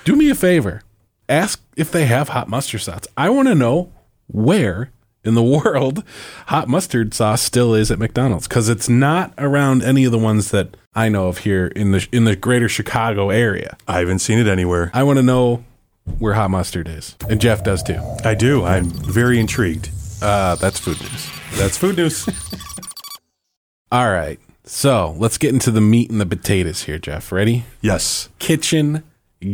do 0.04 0.16
me 0.16 0.28
a 0.28 0.35
favor. 0.35 0.83
Ask 1.28 1.62
if 1.76 1.90
they 1.90 2.07
have 2.07 2.30
hot 2.30 2.49
mustard 2.49 2.83
sauce. 2.83 3.07
I 3.16 3.30
want 3.30 3.49
to 3.49 3.54
know 3.54 3.92
where 4.26 4.90
in 5.25 5.35
the 5.35 5.42
world 5.64 6.02
hot 6.47 6.69
mustard 6.69 7.14
sauce 7.14 7.42
still 7.42 7.75
is 7.75 7.90
at 7.90 7.99
McDonald's 7.99 8.49
because 8.49 8.69
it's 8.69 8.88
not 8.88 9.33
around 9.38 9.83
any 9.83 10.04
of 10.04 10.12
the 10.12 10.19
ones 10.19 10.50
that 10.50 10.76
I 10.95 11.09
know 11.09 11.28
of 11.28 11.38
here 11.38 11.69
in 11.69 11.92
the 11.92 12.07
in 12.11 12.25
the 12.25 12.35
greater 12.35 12.69
Chicago 12.69 13.30
area. 13.30 13.76
I 13.87 14.00
haven't 14.00 14.19
seen 14.19 14.38
it 14.38 14.49
anywhere. 14.49 14.90
I 14.92 15.04
want 15.04 15.19
to 15.19 15.23
know 15.23 15.64
where 16.19 16.35
hot 16.35 16.50
mustard 16.50 16.88
is, 16.88 17.16
and 17.28 17.40
Jeff 17.40 17.62
does 17.62 17.85
too. 17.85 18.00
I 18.25 18.35
do. 18.35 18.64
I'm 18.64 18.90
very 18.90 19.38
intrigued. 19.38 19.90
Uh, 20.21 20.57
that's 20.57 20.80
food 20.80 21.00
news. 21.00 21.30
That's 21.54 21.78
food 21.78 21.97
news. 21.97 22.28
All 23.92 24.11
right, 24.11 24.38
so 24.64 25.14
let's 25.18 25.37
get 25.38 25.52
into 25.52 25.70
the 25.70 25.80
meat 25.80 26.11
and 26.11 26.20
the 26.20 26.26
potatoes 26.26 26.85
here, 26.85 26.99
Jeff. 26.99 27.32
Ready? 27.32 27.64
yes. 27.80 28.28
Kitchen 28.38 29.02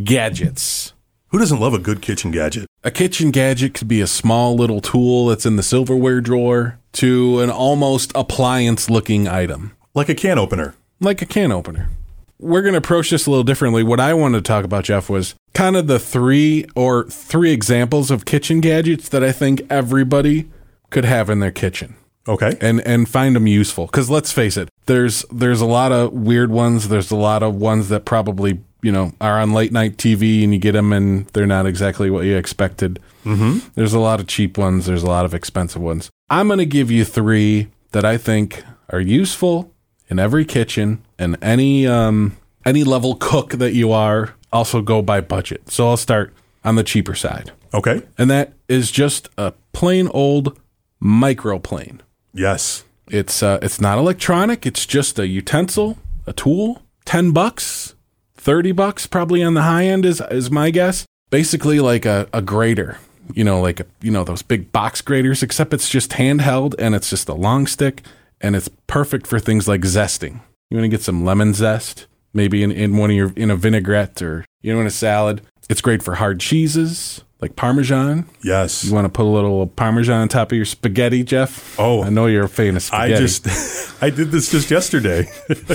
gadgets. 0.05 0.93
Who 1.28 1.38
doesn't 1.38 1.61
love 1.61 1.75
a 1.75 1.78
good 1.78 2.02
kitchen 2.02 2.31
gadget? 2.31 2.66
A 2.85 2.90
kitchen 2.90 3.31
gadget 3.31 3.75
could 3.75 3.88
be 3.88 4.00
a 4.00 4.07
small 4.07 4.55
little 4.55 4.81
tool 4.81 5.26
that's 5.26 5.47
in 5.47 5.57
the 5.57 5.62
silverware 5.62 6.21
drawer 6.21 6.78
to 6.93 7.40
an 7.40 7.50
almost 7.50 8.12
appliance 8.14 8.88
looking 8.90 9.26
item, 9.26 9.73
Like 9.95 10.09
a 10.09 10.14
can 10.14 10.38
opener. 10.38 10.75
like 11.00 11.21
a 11.23 11.26
can 11.26 11.50
opener. 11.52 11.88
We're 12.38 12.62
going 12.62 12.75
to 12.75 12.78
approach 12.78 13.11
this 13.11 13.26
a 13.26 13.31
little 13.31 13.45
differently. 13.45 13.83
What 13.83 13.99
I 14.00 14.12
wanted 14.14 14.38
to 14.38 14.43
talk 14.49 14.64
about, 14.64 14.85
Jeff, 14.85 15.09
was 15.09 15.35
kind 15.55 15.75
of 15.76 15.87
the 15.87 15.99
three 15.99 16.66
or 16.76 17.05
three 17.05 17.50
examples 17.52 18.11
of 18.11 18.25
kitchen 18.26 18.61
gadgets 18.61 19.09
that 19.09 19.25
I 19.25 19.33
think 19.33 19.62
everybody 19.71 20.49
could 20.90 21.07
have 21.07 21.31
in 21.31 21.40
their 21.40 21.50
kitchen 21.50 21.97
Okay. 22.28 22.56
and 22.61 22.80
and 22.80 23.09
find 23.09 23.37
them 23.37 23.47
useful. 23.47 23.87
Because 23.87 24.11
let's 24.11 24.33
face 24.33 24.56
it 24.56 24.68
there's 24.87 25.25
there's 25.33 25.61
a 25.61 25.66
lot 25.66 25.92
of 25.92 26.12
weird 26.12 26.50
ones. 26.50 26.88
There's 26.88 27.11
a 27.11 27.16
lot 27.16 27.42
of 27.42 27.54
ones 27.56 27.88
that 27.90 28.04
probably 28.04 28.61
you 28.83 28.92
know 28.92 29.12
are 29.21 29.40
on 29.40 29.52
late 29.52 29.73
night 29.73 29.97
tv 29.97 30.45
and 30.45 30.52
you 30.52 30.59
get 30.61 30.73
them 30.73 30.92
and 30.92 31.26
they're 31.28 31.47
not 31.47 31.66
exactly 31.66 32.11
what 32.11 32.25
you 32.25 32.37
expected. 32.37 32.99
Mm-hmm. 33.25 33.59
there's 33.75 33.92
a 33.92 33.99
lot 33.99 34.21
of 34.21 34.28
cheap 34.28 34.56
ones. 34.56 34.87
There's 34.87 35.02
a 35.02 35.09
lot 35.09 35.25
of 35.25 35.35
expensive 35.35 35.83
ones. 35.83 36.11
I'm 36.30 36.47
going 36.47 36.59
to 36.61 36.66
give 36.66 36.90
you 36.90 37.04
three 37.04 37.68
that 37.92 38.04
i 38.04 38.16
think 38.18 38.64
are 38.90 39.00
useful 39.00 39.73
in 40.09 40.18
every 40.18 40.45
kitchen 40.45 41.02
and 41.18 41.37
any 41.42 41.87
um 41.87 42.37
any 42.64 42.85
level 42.85 43.16
cook 43.16 43.50
that 43.52 43.73
you 43.75 43.90
are 43.92 44.35
also 44.52 44.80
go 44.83 45.02
by 45.02 45.21
budget. 45.21 45.71
So 45.71 45.88
i'll 45.88 45.97
start 45.97 46.33
on 46.64 46.76
the 46.76 46.85
cheaper 46.85 47.14
side. 47.14 47.52
Okay. 47.75 48.02
and 48.18 48.30
that 48.30 48.52
is 48.68 48.90
just 48.90 49.28
a 49.37 49.52
plain 49.73 50.09
old 50.09 50.59
microplane 51.02 52.00
Yes. 52.37 52.85
it's 53.09 53.43
uh, 53.43 53.59
it's 53.62 53.81
not 53.81 53.99
electronic. 53.99 54.66
It's 54.66 54.85
just 54.87 55.19
a 55.19 55.26
utensil, 55.26 55.99
a 56.26 56.33
tool. 56.33 56.83
Ten 57.05 57.31
bucks, 57.31 57.95
thirty 58.35 58.73
bucks, 58.73 59.07
probably 59.07 59.43
on 59.43 59.55
the 59.55 59.62
high 59.62 59.87
end 59.87 60.05
is 60.05 60.21
is 60.31 60.50
my 60.50 60.71
guess. 60.71 61.07
Basically, 61.31 61.81
like 61.81 62.05
a, 62.05 62.28
a 62.33 62.43
grater. 62.43 62.99
You 63.35 63.43
know, 63.43 63.61
like 63.61 63.81
a, 63.81 63.87
you 64.02 64.11
know 64.11 64.23
those 64.23 64.43
big 64.43 64.71
box 64.71 65.00
graters, 65.00 65.43
except 65.43 65.75
it's 65.75 65.88
just 65.88 66.12
handheld 66.12 66.75
and 66.78 66.95
it's 66.95 67.11
just 67.11 67.28
a 67.28 67.35
long 67.35 67.66
stick, 67.66 68.02
and 68.40 68.55
it's 68.55 68.69
perfect 68.87 69.26
for 69.26 69.40
things 69.40 69.66
like 69.66 69.81
zesting. 69.81 70.40
You 70.71 70.76
want 70.76 70.85
to 70.85 70.88
get 70.88 71.02
some 71.02 71.25
lemon 71.25 71.55
zest, 71.55 72.07
maybe 72.33 72.62
in, 72.62 72.71
in 72.71 72.97
one 72.97 73.11
of 73.11 73.16
your 73.16 73.33
in 73.35 73.50
a 73.50 73.57
vinaigrette 73.57 74.21
or 74.23 74.45
you 74.62 74.73
know 74.73 74.81
in 74.81 74.87
a 74.87 74.90
salad. 74.90 75.43
It's 75.69 75.81
great 75.81 76.02
for 76.02 76.16
hard 76.16 76.38
cheeses 76.38 77.25
like 77.40 77.55
Parmesan. 77.57 78.26
Yes. 78.43 78.85
You 78.85 78.95
want 78.95 79.05
to 79.05 79.09
put 79.11 79.25
a 79.25 79.28
little 79.28 79.66
Parmesan 79.66 80.21
on 80.23 80.28
top 80.28 80.52
of 80.52 80.57
your 80.57 80.64
spaghetti, 80.64 81.23
Jeff? 81.23 81.78
Oh. 81.78 82.02
I 82.02 82.09
know 82.09 82.26
you're 82.26 82.45
a 82.45 82.49
fan 82.49 82.76
of 82.76 82.83
spaghetti. 82.83 83.14
I 83.14 83.19
just, 83.19 83.47
I 84.02 84.11
did 84.11 84.31
this 84.31 84.50
just 84.50 84.71
yesterday. 84.71 85.28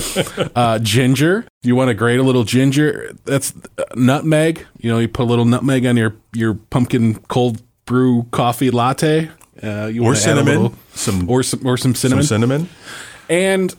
uh, 0.56 0.78
ginger. 0.80 1.46
You 1.62 1.76
want 1.76 1.88
to 1.88 1.94
grate 1.94 2.18
a 2.18 2.22
little 2.24 2.44
ginger? 2.44 3.12
That's 3.24 3.54
uh, 3.78 3.84
nutmeg. 3.94 4.66
You 4.78 4.90
know, 4.90 4.98
you 4.98 5.08
put 5.08 5.22
a 5.22 5.26
little 5.30 5.44
nutmeg 5.44 5.86
on 5.86 5.96
your 5.96 6.14
your 6.34 6.54
pumpkin 6.54 7.14
cold 7.28 7.62
brew 7.84 8.24
coffee 8.32 8.70
latte. 8.70 9.30
Uh, 9.62 9.86
you 9.86 10.00
Or 10.02 10.06
wanna 10.06 10.10
add 10.10 10.18
a 10.18 10.20
cinnamon. 10.20 10.46
little- 10.62 10.74
Some, 10.94 11.30
or 11.30 11.42
some 11.44 11.60
or 11.66 11.76
some 11.76 11.94
some 11.94 12.20
cinnamon. 12.22 12.24
cinnamon. 12.24 12.68
and 13.28 13.74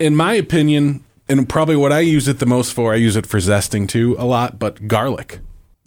in 0.00 0.16
my 0.16 0.32
opinion, 0.34 1.04
and 1.28 1.48
probably 1.48 1.76
what 1.76 1.92
I 1.92 2.00
use 2.00 2.26
it 2.28 2.38
the 2.40 2.46
most 2.46 2.72
for, 2.72 2.92
I 2.92 2.96
use 2.96 3.14
it 3.14 3.26
for 3.26 3.38
zesting 3.38 3.88
too 3.88 4.16
a 4.18 4.24
lot. 4.24 4.58
But 4.58 4.88
garlic. 4.88 5.38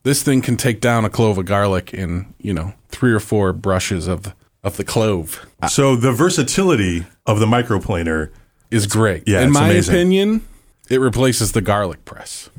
This 0.04 0.24
thing 0.24 0.42
can 0.42 0.58
take 0.58 0.82
down 0.82 1.06
a 1.06 1.10
clove 1.10 1.38
of 1.38 1.46
garlic 1.46 1.94
in 1.94 2.34
you 2.40 2.54
know 2.54 2.74
three 2.90 3.14
or 3.14 3.20
four 3.20 3.54
brushes 3.54 4.08
of 4.08 4.34
of 4.64 4.78
the 4.78 4.84
clove. 4.84 5.46
Uh, 5.62 5.68
so 5.68 5.96
the 5.96 6.12
versatility 6.12 7.06
of 7.26 7.40
the 7.40 7.46
microplaner. 7.46 8.30
Is 8.70 8.88
great. 8.88 9.24
Yeah, 9.28 9.42
in 9.42 9.52
my 9.52 9.70
amazing. 9.72 9.94
opinion, 9.94 10.48
it 10.90 11.02
replaces 11.02 11.52
the 11.52 11.60
garlic 11.60 12.06
press. 12.06 12.50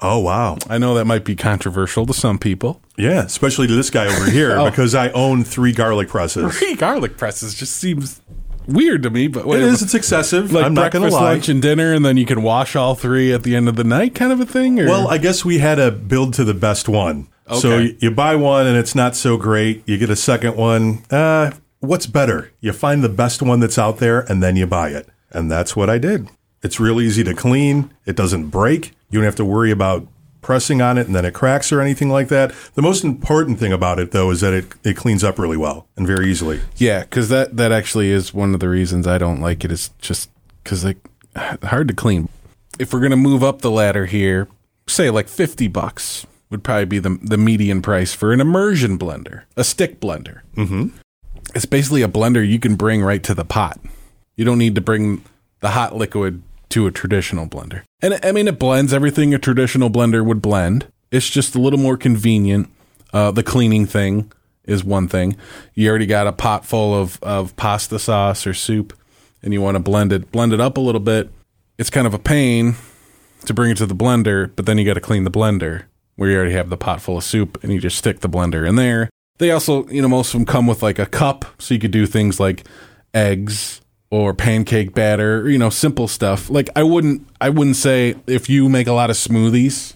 Oh, 0.00 0.18
wow. 0.18 0.58
I 0.68 0.78
know 0.78 0.94
that 0.96 1.04
might 1.04 1.24
be 1.24 1.36
controversial 1.36 2.04
to 2.06 2.12
some 2.12 2.36
people. 2.40 2.80
Yeah. 2.98 3.22
Especially 3.22 3.68
to 3.68 3.74
this 3.76 3.88
guy 3.88 4.06
over 4.06 4.28
here 4.28 4.56
Oh. 4.58 4.68
because 4.68 4.96
I 4.96 5.10
own 5.10 5.44
three 5.44 5.70
garlic 5.72 6.08
presses. 6.08 6.58
Three 6.58 6.74
garlic 6.74 7.16
presses 7.16 7.54
just 7.54 7.76
seems 7.76 8.20
weird 8.66 9.02
to 9.04 9.10
me, 9.10 9.28
but 9.28 9.40
It 9.40 9.46
whatever. 9.46 9.68
is. 9.70 9.82
It's 9.82 9.94
excessive. 9.94 10.52
like 10.52 10.64
I'm 10.64 10.74
not 10.74 10.92
breakfast, 10.92 11.00
going 11.00 11.10
to 11.10 11.16
lie. 11.16 11.32
lunch, 11.32 11.48
and 11.48 11.60
dinner, 11.62 11.92
and 11.92 12.04
then 12.04 12.16
you 12.16 12.26
can 12.26 12.42
wash 12.42 12.74
all 12.76 12.94
three 12.94 13.32
at 13.32 13.42
the 13.42 13.54
end 13.56 13.68
of 13.68 13.76
the 13.76 13.84
night, 13.84 14.14
kind 14.14 14.32
of 14.32 14.40
a 14.40 14.46
thing. 14.46 14.80
Or? 14.80 14.86
Well, 14.86 15.08
I 15.08 15.18
guess 15.18 15.44
we 15.44 15.58
had 15.58 15.78
a 15.78 15.90
build 15.90 16.34
to 16.34 16.44
the 16.44 16.54
best 16.54 16.88
one. 16.88 17.28
So 17.58 17.72
Okay. 17.72 17.82
you, 17.84 17.96
you 18.00 18.10
buy 18.10 18.36
one 18.36 18.66
and 18.66 18.76
it's 18.76 18.94
not 18.94 19.16
so 19.16 19.36
great. 19.36 19.82
You 19.86 19.98
get 19.98 20.08
a 20.10 20.16
second 20.16 20.56
one. 20.56 21.02
Uh, 21.10 21.50
what's 21.80 22.06
better? 22.06 22.52
You 22.60 22.72
find 22.72 23.02
the 23.02 23.08
best 23.08 23.42
one 23.42 23.60
that's 23.60 23.78
out 23.78 23.98
there 23.98 24.20
and 24.20 24.42
then 24.42 24.56
you 24.56 24.66
buy 24.66 24.90
it. 24.90 25.08
And 25.30 25.50
that's 25.50 25.74
what 25.76 25.90
I 25.90 25.98
did. 25.98 26.28
It's 26.62 26.78
real 26.78 27.00
easy 27.00 27.24
to 27.24 27.34
clean. 27.34 27.90
It 28.06 28.14
doesn't 28.16 28.46
break. 28.48 28.92
You 29.10 29.18
don't 29.18 29.24
have 29.24 29.34
to 29.36 29.44
worry 29.44 29.70
about 29.72 30.06
pressing 30.42 30.82
on 30.82 30.98
it 30.98 31.06
and 31.06 31.14
then 31.14 31.24
it 31.24 31.32
cracks 31.32 31.72
or 31.72 31.80
anything 31.80 32.10
like 32.10 32.28
that. 32.28 32.52
The 32.74 32.82
most 32.82 33.04
important 33.04 33.58
thing 33.58 33.72
about 33.72 33.98
it, 33.98 34.10
though, 34.10 34.30
is 34.30 34.40
that 34.42 34.52
it, 34.52 34.74
it 34.84 34.96
cleans 34.96 35.24
up 35.24 35.38
really 35.38 35.56
well 35.56 35.86
and 35.96 36.06
very 36.06 36.30
easily. 36.30 36.60
yeah, 36.76 37.00
because 37.00 37.28
that 37.30 37.56
that 37.56 37.72
actually 37.72 38.10
is 38.10 38.34
one 38.34 38.52
of 38.52 38.60
the 38.60 38.68
reasons 38.68 39.06
I 39.06 39.18
don't 39.18 39.40
like 39.40 39.64
it. 39.64 39.70
it. 39.70 39.74
Is 39.74 39.90
just 40.00 40.28
because 40.62 40.84
like 40.84 40.98
hard 41.62 41.88
to 41.88 41.94
clean. 41.94 42.28
If 42.78 42.92
we're 42.92 43.00
gonna 43.00 43.16
move 43.16 43.42
up 43.42 43.62
the 43.62 43.70
ladder 43.70 44.06
here, 44.06 44.48
say 44.86 45.08
like 45.10 45.28
fifty 45.28 45.68
bucks 45.68 46.26
would 46.50 46.64
probably 46.64 46.84
be 46.84 46.98
the 46.98 47.18
the 47.22 47.38
median 47.38 47.80
price 47.80 48.12
for 48.12 48.32
an 48.32 48.40
immersion 48.40 48.98
blender, 48.98 49.44
a 49.56 49.64
stick 49.64 50.00
blender. 50.00 50.40
Mm-hmm. 50.56 50.88
It's 51.54 51.66
basically 51.66 52.02
a 52.02 52.08
blender 52.08 52.46
you 52.46 52.58
can 52.58 52.76
bring 52.76 53.02
right 53.02 53.22
to 53.24 53.34
the 53.34 53.44
pot. 53.44 53.78
You 54.36 54.44
don't 54.44 54.58
need 54.58 54.74
to 54.74 54.80
bring 54.80 55.24
the 55.60 55.70
hot 55.70 55.94
liquid 55.94 56.42
to 56.72 56.86
a 56.86 56.90
traditional 56.90 57.46
blender. 57.46 57.82
And 58.00 58.18
I 58.22 58.32
mean, 58.32 58.48
it 58.48 58.58
blends 58.58 58.92
everything 58.92 59.34
a 59.34 59.38
traditional 59.38 59.90
blender 59.90 60.24
would 60.24 60.42
blend. 60.42 60.86
It's 61.10 61.28
just 61.28 61.54
a 61.54 61.60
little 61.60 61.78
more 61.78 61.96
convenient. 61.96 62.70
Uh, 63.12 63.30
the 63.30 63.42
cleaning 63.42 63.86
thing 63.86 64.32
is 64.64 64.82
one 64.82 65.06
thing. 65.06 65.36
You 65.74 65.90
already 65.90 66.06
got 66.06 66.26
a 66.26 66.32
pot 66.32 66.64
full 66.64 66.94
of, 66.94 67.22
of 67.22 67.54
pasta 67.56 67.98
sauce 67.98 68.46
or 68.46 68.54
soup, 68.54 68.96
and 69.42 69.52
you 69.52 69.60
want 69.60 69.74
to 69.74 69.80
blend 69.80 70.12
it, 70.12 70.32
blend 70.32 70.54
it 70.54 70.60
up 70.60 70.78
a 70.78 70.80
little 70.80 71.00
bit. 71.00 71.30
It's 71.78 71.90
kind 71.90 72.06
of 72.06 72.14
a 72.14 72.18
pain 72.18 72.76
to 73.44 73.52
bring 73.52 73.70
it 73.70 73.76
to 73.78 73.86
the 73.86 73.94
blender, 73.94 74.50
but 74.56 74.64
then 74.64 74.78
you 74.78 74.86
got 74.86 74.94
to 74.94 75.00
clean 75.00 75.24
the 75.24 75.30
blender 75.30 75.84
where 76.16 76.30
you 76.30 76.36
already 76.36 76.52
have 76.52 76.70
the 76.70 76.76
pot 76.76 77.02
full 77.02 77.18
of 77.18 77.24
soup, 77.24 77.62
and 77.62 77.72
you 77.72 77.80
just 77.80 77.98
stick 77.98 78.20
the 78.20 78.28
blender 78.28 78.66
in 78.66 78.76
there. 78.76 79.10
They 79.38 79.50
also, 79.50 79.86
you 79.88 80.00
know, 80.00 80.08
most 80.08 80.28
of 80.28 80.40
them 80.40 80.46
come 80.46 80.66
with 80.66 80.82
like 80.82 80.98
a 80.98 81.06
cup, 81.06 81.44
so 81.58 81.74
you 81.74 81.80
could 81.80 81.90
do 81.90 82.06
things 82.06 82.40
like 82.40 82.64
eggs 83.12 83.81
or 84.12 84.34
pancake 84.34 84.94
batter, 84.94 85.40
or, 85.40 85.48
you 85.48 85.56
know, 85.56 85.70
simple 85.70 86.06
stuff. 86.06 86.50
Like 86.50 86.68
I 86.76 86.82
wouldn't, 86.82 87.26
I 87.40 87.48
wouldn't 87.48 87.76
say 87.76 88.14
if 88.26 88.50
you 88.50 88.68
make 88.68 88.86
a 88.86 88.92
lot 88.92 89.08
of 89.08 89.16
smoothies, 89.16 89.94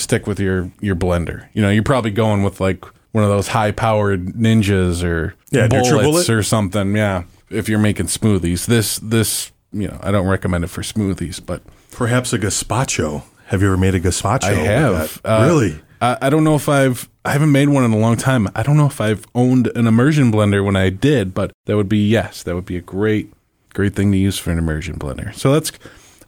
stick 0.00 0.26
with 0.26 0.40
your 0.40 0.72
your 0.80 0.96
blender. 0.96 1.46
You 1.54 1.62
know, 1.62 1.70
you're 1.70 1.84
probably 1.84 2.10
going 2.10 2.42
with 2.42 2.60
like 2.60 2.84
one 3.12 3.22
of 3.22 3.30
those 3.30 3.48
high 3.48 3.70
powered 3.70 4.26
ninjas 4.34 5.04
or 5.04 5.34
Yeah, 5.52 5.68
bullets 5.68 6.28
or 6.28 6.42
something. 6.42 6.96
Yeah, 6.96 7.22
if 7.50 7.68
you're 7.68 7.78
making 7.78 8.06
smoothies, 8.06 8.66
this 8.66 8.98
this 8.98 9.52
you 9.72 9.86
know, 9.86 9.98
I 10.02 10.10
don't 10.10 10.26
recommend 10.26 10.64
it 10.64 10.68
for 10.68 10.82
smoothies, 10.82 11.40
but 11.44 11.62
Perhaps 11.92 12.32
a 12.32 12.38
gazpacho. 12.38 13.22
Have 13.46 13.60
you 13.60 13.68
ever 13.68 13.76
made 13.76 13.94
a 13.94 14.00
gazpacho? 14.00 14.44
I 14.44 14.54
have. 14.54 15.20
Uh, 15.24 15.44
really? 15.46 15.78
I, 16.00 16.18
I 16.22 16.30
don't 16.30 16.42
know 16.42 16.56
if 16.56 16.68
I've 16.68 17.08
I 17.24 17.30
haven't 17.30 17.52
made 17.52 17.68
one 17.68 17.84
in 17.84 17.92
a 17.92 17.98
long 17.98 18.16
time. 18.16 18.48
I 18.56 18.64
don't 18.64 18.76
know 18.76 18.86
if 18.86 19.00
I've 19.00 19.24
owned 19.36 19.68
an 19.76 19.86
immersion 19.86 20.32
blender 20.32 20.64
when 20.64 20.74
I 20.74 20.90
did, 20.90 21.32
but 21.32 21.52
that 21.66 21.76
would 21.76 21.88
be 21.88 22.08
yes, 22.08 22.42
that 22.42 22.56
would 22.56 22.66
be 22.66 22.76
a 22.76 22.80
great 22.80 23.32
great 23.72 23.94
thing 23.94 24.12
to 24.12 24.18
use 24.18 24.38
for 24.38 24.50
an 24.50 24.58
immersion 24.58 24.98
blender. 24.98 25.34
So 25.34 25.52
that's 25.52 25.72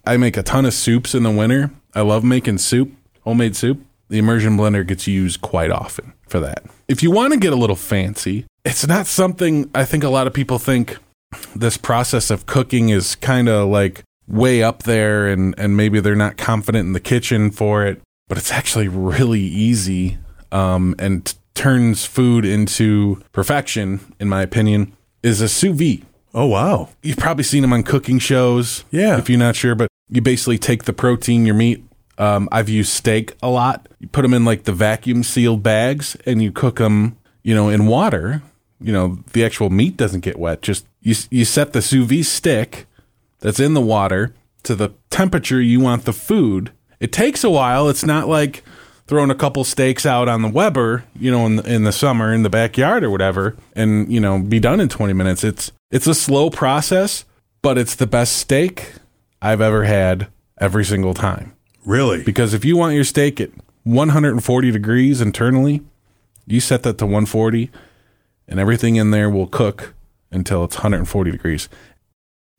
I 0.04 0.16
make 0.16 0.36
a 0.36 0.42
ton 0.42 0.66
of 0.66 0.74
soups 0.74 1.14
in 1.14 1.22
the 1.22 1.30
winter. 1.30 1.70
I 1.94 2.02
love 2.02 2.24
making 2.24 2.58
soup, 2.58 2.92
homemade 3.22 3.56
soup. 3.56 3.80
The 4.08 4.18
immersion 4.18 4.56
blender 4.56 4.86
gets 4.86 5.06
used 5.06 5.40
quite 5.40 5.70
often 5.70 6.12
for 6.28 6.40
that. 6.40 6.64
If 6.88 7.02
you 7.02 7.10
want 7.10 7.32
to 7.32 7.38
get 7.38 7.52
a 7.52 7.56
little 7.56 7.76
fancy, 7.76 8.46
it's 8.64 8.86
not 8.86 9.06
something 9.06 9.70
I 9.74 9.84
think 9.84 10.04
a 10.04 10.10
lot 10.10 10.26
of 10.26 10.34
people 10.34 10.58
think 10.58 10.98
this 11.56 11.76
process 11.76 12.30
of 12.30 12.46
cooking 12.46 12.90
is 12.90 13.16
kind 13.16 13.48
of 13.48 13.68
like 13.68 14.02
way 14.28 14.62
up 14.62 14.84
there 14.84 15.26
and 15.26 15.54
and 15.58 15.76
maybe 15.76 16.00
they're 16.00 16.14
not 16.14 16.36
confident 16.36 16.86
in 16.86 16.92
the 16.92 17.00
kitchen 17.00 17.50
for 17.50 17.84
it 17.84 18.00
but 18.26 18.38
it's 18.38 18.50
actually 18.50 18.88
really 18.88 19.40
easy 19.40 20.16
um 20.50 20.94
and 20.98 21.26
t- 21.26 21.36
turns 21.54 22.04
food 22.04 22.44
into 22.44 23.22
perfection, 23.32 24.00
in 24.20 24.28
my 24.28 24.42
opinion, 24.42 24.92
is 25.22 25.40
a 25.40 25.48
sous 25.48 25.76
vide. 25.76 26.04
Oh 26.34 26.46
wow. 26.46 26.88
You've 27.02 27.16
probably 27.16 27.44
seen 27.44 27.62
them 27.62 27.72
on 27.72 27.84
cooking 27.84 28.18
shows. 28.18 28.84
Yeah. 28.90 29.18
If 29.18 29.30
you're 29.30 29.38
not 29.38 29.54
sure, 29.54 29.74
but 29.74 29.88
you 30.08 30.20
basically 30.20 30.58
take 30.58 30.84
the 30.84 30.92
protein, 30.92 31.46
your 31.46 31.54
meat. 31.54 31.84
Um, 32.18 32.48
I've 32.52 32.68
used 32.68 32.92
steak 32.92 33.34
a 33.42 33.48
lot. 33.48 33.88
You 34.00 34.08
put 34.08 34.22
them 34.22 34.34
in 34.34 34.44
like 34.44 34.64
the 34.64 34.72
vacuum 34.72 35.22
sealed 35.22 35.62
bags 35.62 36.16
and 36.26 36.42
you 36.42 36.52
cook 36.52 36.76
them, 36.76 37.16
you 37.42 37.54
know, 37.54 37.68
in 37.68 37.86
water. 37.86 38.42
You 38.80 38.92
know, 38.92 39.18
the 39.32 39.44
actual 39.44 39.70
meat 39.70 39.96
doesn't 39.96 40.20
get 40.20 40.38
wet. 40.38 40.60
Just 40.60 40.86
you, 41.00 41.14
you 41.30 41.44
set 41.44 41.72
the 41.72 41.80
sous 41.80 42.06
vide 42.06 42.26
stick 42.26 42.86
that's 43.38 43.60
in 43.60 43.74
the 43.74 43.80
water 43.80 44.34
to 44.64 44.74
the 44.74 44.90
temperature 45.10 45.60
you 45.60 45.80
want 45.80 46.04
the 46.04 46.12
food. 46.12 46.72
It 46.98 47.12
takes 47.12 47.44
a 47.44 47.50
while. 47.50 47.88
It's 47.88 48.04
not 48.04 48.28
like 48.28 48.64
throwing 49.06 49.30
a 49.30 49.34
couple 49.34 49.64
steaks 49.64 50.06
out 50.06 50.28
on 50.28 50.42
the 50.42 50.48
Weber, 50.48 51.04
you 51.18 51.30
know, 51.30 51.46
in 51.46 51.56
the, 51.56 51.74
in 51.74 51.84
the 51.84 51.92
summer 51.92 52.32
in 52.32 52.42
the 52.42 52.50
backyard 52.50 53.04
or 53.04 53.10
whatever, 53.10 53.56
and 53.74 54.10
you 54.12 54.20
know, 54.20 54.38
be 54.38 54.60
done 54.60 54.80
in 54.80 54.88
20 54.88 55.12
minutes. 55.12 55.44
It's 55.44 55.72
it's 55.90 56.06
a 56.06 56.14
slow 56.14 56.50
process, 56.50 57.24
but 57.62 57.78
it's 57.78 57.94
the 57.94 58.06
best 58.06 58.36
steak 58.36 58.92
I've 59.40 59.60
ever 59.60 59.84
had 59.84 60.28
every 60.58 60.84
single 60.84 61.14
time. 61.14 61.54
Really? 61.84 62.22
Because 62.22 62.54
if 62.54 62.64
you 62.64 62.76
want 62.76 62.94
your 62.94 63.04
steak 63.04 63.40
at 63.40 63.50
140 63.84 64.70
degrees 64.70 65.20
internally, 65.20 65.82
you 66.46 66.60
set 66.60 66.82
that 66.84 66.98
to 66.98 67.04
140, 67.04 67.70
and 68.48 68.58
everything 68.58 68.96
in 68.96 69.10
there 69.10 69.28
will 69.28 69.46
cook 69.46 69.94
until 70.30 70.64
it's 70.64 70.76
140 70.76 71.30
degrees. 71.30 71.68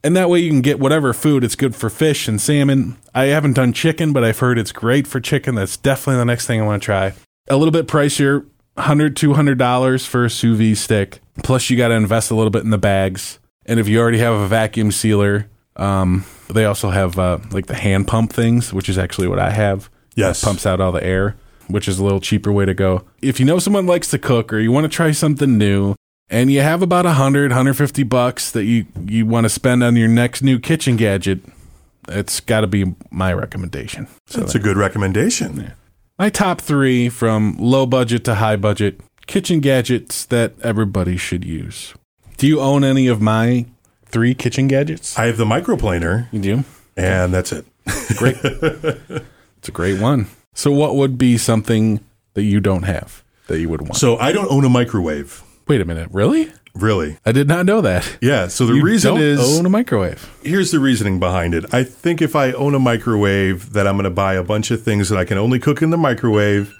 And 0.05 0.15
that 0.15 0.29
way 0.29 0.38
you 0.38 0.51
can 0.51 0.62
get 0.62 0.79
whatever 0.79 1.13
food. 1.13 1.43
It's 1.43 1.55
good 1.55 1.75
for 1.75 1.89
fish 1.89 2.27
and 2.27 2.39
salmon. 2.39 2.95
I 3.15 3.25
haven't 3.25 3.53
done 3.53 3.74
chicken, 3.74 4.13
but 4.13 4.24
I've 4.24 4.38
heard 4.38 4.59
it's 4.59 4.71
great 4.71 5.07
for 5.07 5.19
chicken. 5.19 5.55
That's 5.55 5.77
definitely 5.77 6.19
the 6.19 6.25
next 6.25 6.45
thing 6.45 6.62
I 6.62 6.63
want 6.63 6.83
to 6.83 6.85
try. 6.85 7.13
A 7.47 7.57
little 7.57 7.71
bit 7.71 7.88
pricier, 7.88 8.45
$100, 8.77 9.15
$200 9.15 10.05
for 10.05 10.25
a 10.25 10.29
sous 10.29 10.59
vide 10.59 10.77
stick. 10.77 11.21
Plus, 11.41 11.71
you 11.71 11.75
got 11.75 11.88
to 11.88 11.95
invest 11.95 12.29
a 12.29 12.35
little 12.35 12.51
bit 12.51 12.63
in 12.63 12.69
the 12.69 12.77
bags. 12.77 13.39
And 13.65 13.79
if 13.79 13.88
you 13.88 14.00
already 14.00 14.19
have 14.19 14.35
a 14.35 14.47
vacuum 14.47 14.91
sealer, 14.91 15.50
um, 15.75 16.24
they 16.51 16.65
also 16.65 16.91
have 16.91 17.17
uh, 17.17 17.39
like 17.50 17.65
the 17.65 17.74
hand 17.74 18.07
pump 18.07 18.31
things, 18.31 18.71
which 18.71 18.89
is 18.89 19.00
actually 19.00 19.27
what 19.27 19.39
I 19.39 19.50
have. 19.50 19.89
Yes. 20.15 20.43
It 20.43 20.45
pumps 20.45 20.67
out 20.67 20.79
all 20.79 20.91
the 20.91 21.03
air, 21.03 21.35
which 21.67 21.88
is 21.88 21.97
a 21.97 22.03
little 22.03 22.21
cheaper 22.21 22.51
way 22.51 22.65
to 22.65 22.75
go. 22.75 23.05
If 23.24 23.39
you 23.39 23.45
know 23.47 23.57
someone 23.57 23.88
likes 23.88 24.12
to 24.12 24.19
cook 24.19 24.53
or 24.53 24.59
you 24.59 24.71
want 24.71 24.83
to 24.83 24.95
try 24.95 25.13
something 25.13 25.57
new, 25.57 25.95
and 26.29 26.51
you 26.51 26.62
have 26.62 26.82
about 26.82 27.05
100 27.05 27.51
150 27.51 28.03
bucks 28.03 28.51
that 28.51 28.63
you 28.65 28.86
you 29.05 29.25
want 29.25 29.46
to 29.46 29.50
spend 29.50 29.84
on 29.84 29.96
your 29.96 30.08
next 30.08 30.41
new 30.41 30.60
kitchen 30.60 30.96
gadget. 30.96 31.39
It's 32.08 32.39
got 32.39 32.62
to 32.62 32.67
be 32.67 32.94
my 33.10 33.34
recommendation. 33.34 34.08
So 34.27 34.41
That's 34.41 34.53
a 34.55 34.60
good 34.60 34.77
recommendation. 34.77 35.74
my 36.20 36.29
top 36.29 36.62
three 36.62 37.10
from 37.10 37.58
low 37.58 37.86
budget 37.88 38.24
to 38.25 38.36
high 38.36 38.55
budget 38.58 39.00
kitchen 39.27 39.60
gadgets 39.60 40.25
that 40.25 40.53
everybody 40.62 41.17
should 41.17 41.44
use. 41.44 41.94
Do 42.38 42.46
you 42.48 42.60
own 42.62 42.84
any 42.84 43.08
of 43.08 43.22
my 43.22 43.65
three 44.05 44.36
kitchen 44.36 44.67
gadgets? 44.67 45.17
I 45.17 45.25
have 45.25 45.38
the 45.38 45.46
microplaner, 45.46 46.27
you 46.32 46.39
do? 46.39 46.63
And 46.96 47.34
that's 47.34 47.51
it. 47.51 47.65
great. 48.17 48.38
It's 49.58 49.70
a 49.70 49.72
great 49.72 50.00
one. 50.00 50.27
So 50.53 50.72
what 50.72 50.96
would 50.96 51.17
be 51.17 51.39
something 51.39 52.00
that 52.36 52.44
you 52.44 52.60
don't 52.60 52.84
have 52.84 53.24
that 53.48 53.60
you 53.60 53.67
would 53.70 53.82
want? 53.82 53.96
So 53.96 54.15
I 54.17 54.32
don't 54.32 54.51
own 54.51 54.63
a 54.63 54.70
microwave, 54.70 55.41
wait 55.67 55.81
a 55.81 55.86
minute 55.86 56.10
really 56.12 56.51
really. 56.74 57.17
i 57.25 57.31
did 57.31 57.48
not 57.48 57.65
know 57.65 57.81
that 57.81 58.17
Yeah. 58.22 58.48
So 58.48 58.65
the 58.65 58.75
You 58.75 58.84
reason 58.84 59.13
don't 59.15 59.24
is 59.24 59.60
own 59.60 59.65
a 59.65 59.69
microwave 59.69 60.29
here's 60.43 60.72
the 60.72 60.79
reasoning 60.79 61.19
behind 61.19 61.53
it. 61.53 61.74
I 61.74 61.84
think 61.84 62.22
if 62.22 62.36
I 62.36 62.51
own 62.51 62.75
a 62.75 62.79
microwave, 62.79 63.74
that 63.74 63.88
I'm 63.88 63.95
going 63.95 64.03
to 64.03 64.10
buy 64.10 64.34
a 64.36 64.43
bunch 64.43 64.72
of 64.72 64.84
things 64.84 65.10
that 65.10 65.17
I 65.17 65.25
can 65.25 65.38
only 65.38 65.60
cook 65.60 65.81
in 65.81 65.89
the 65.89 65.98
microwave, 65.98 66.74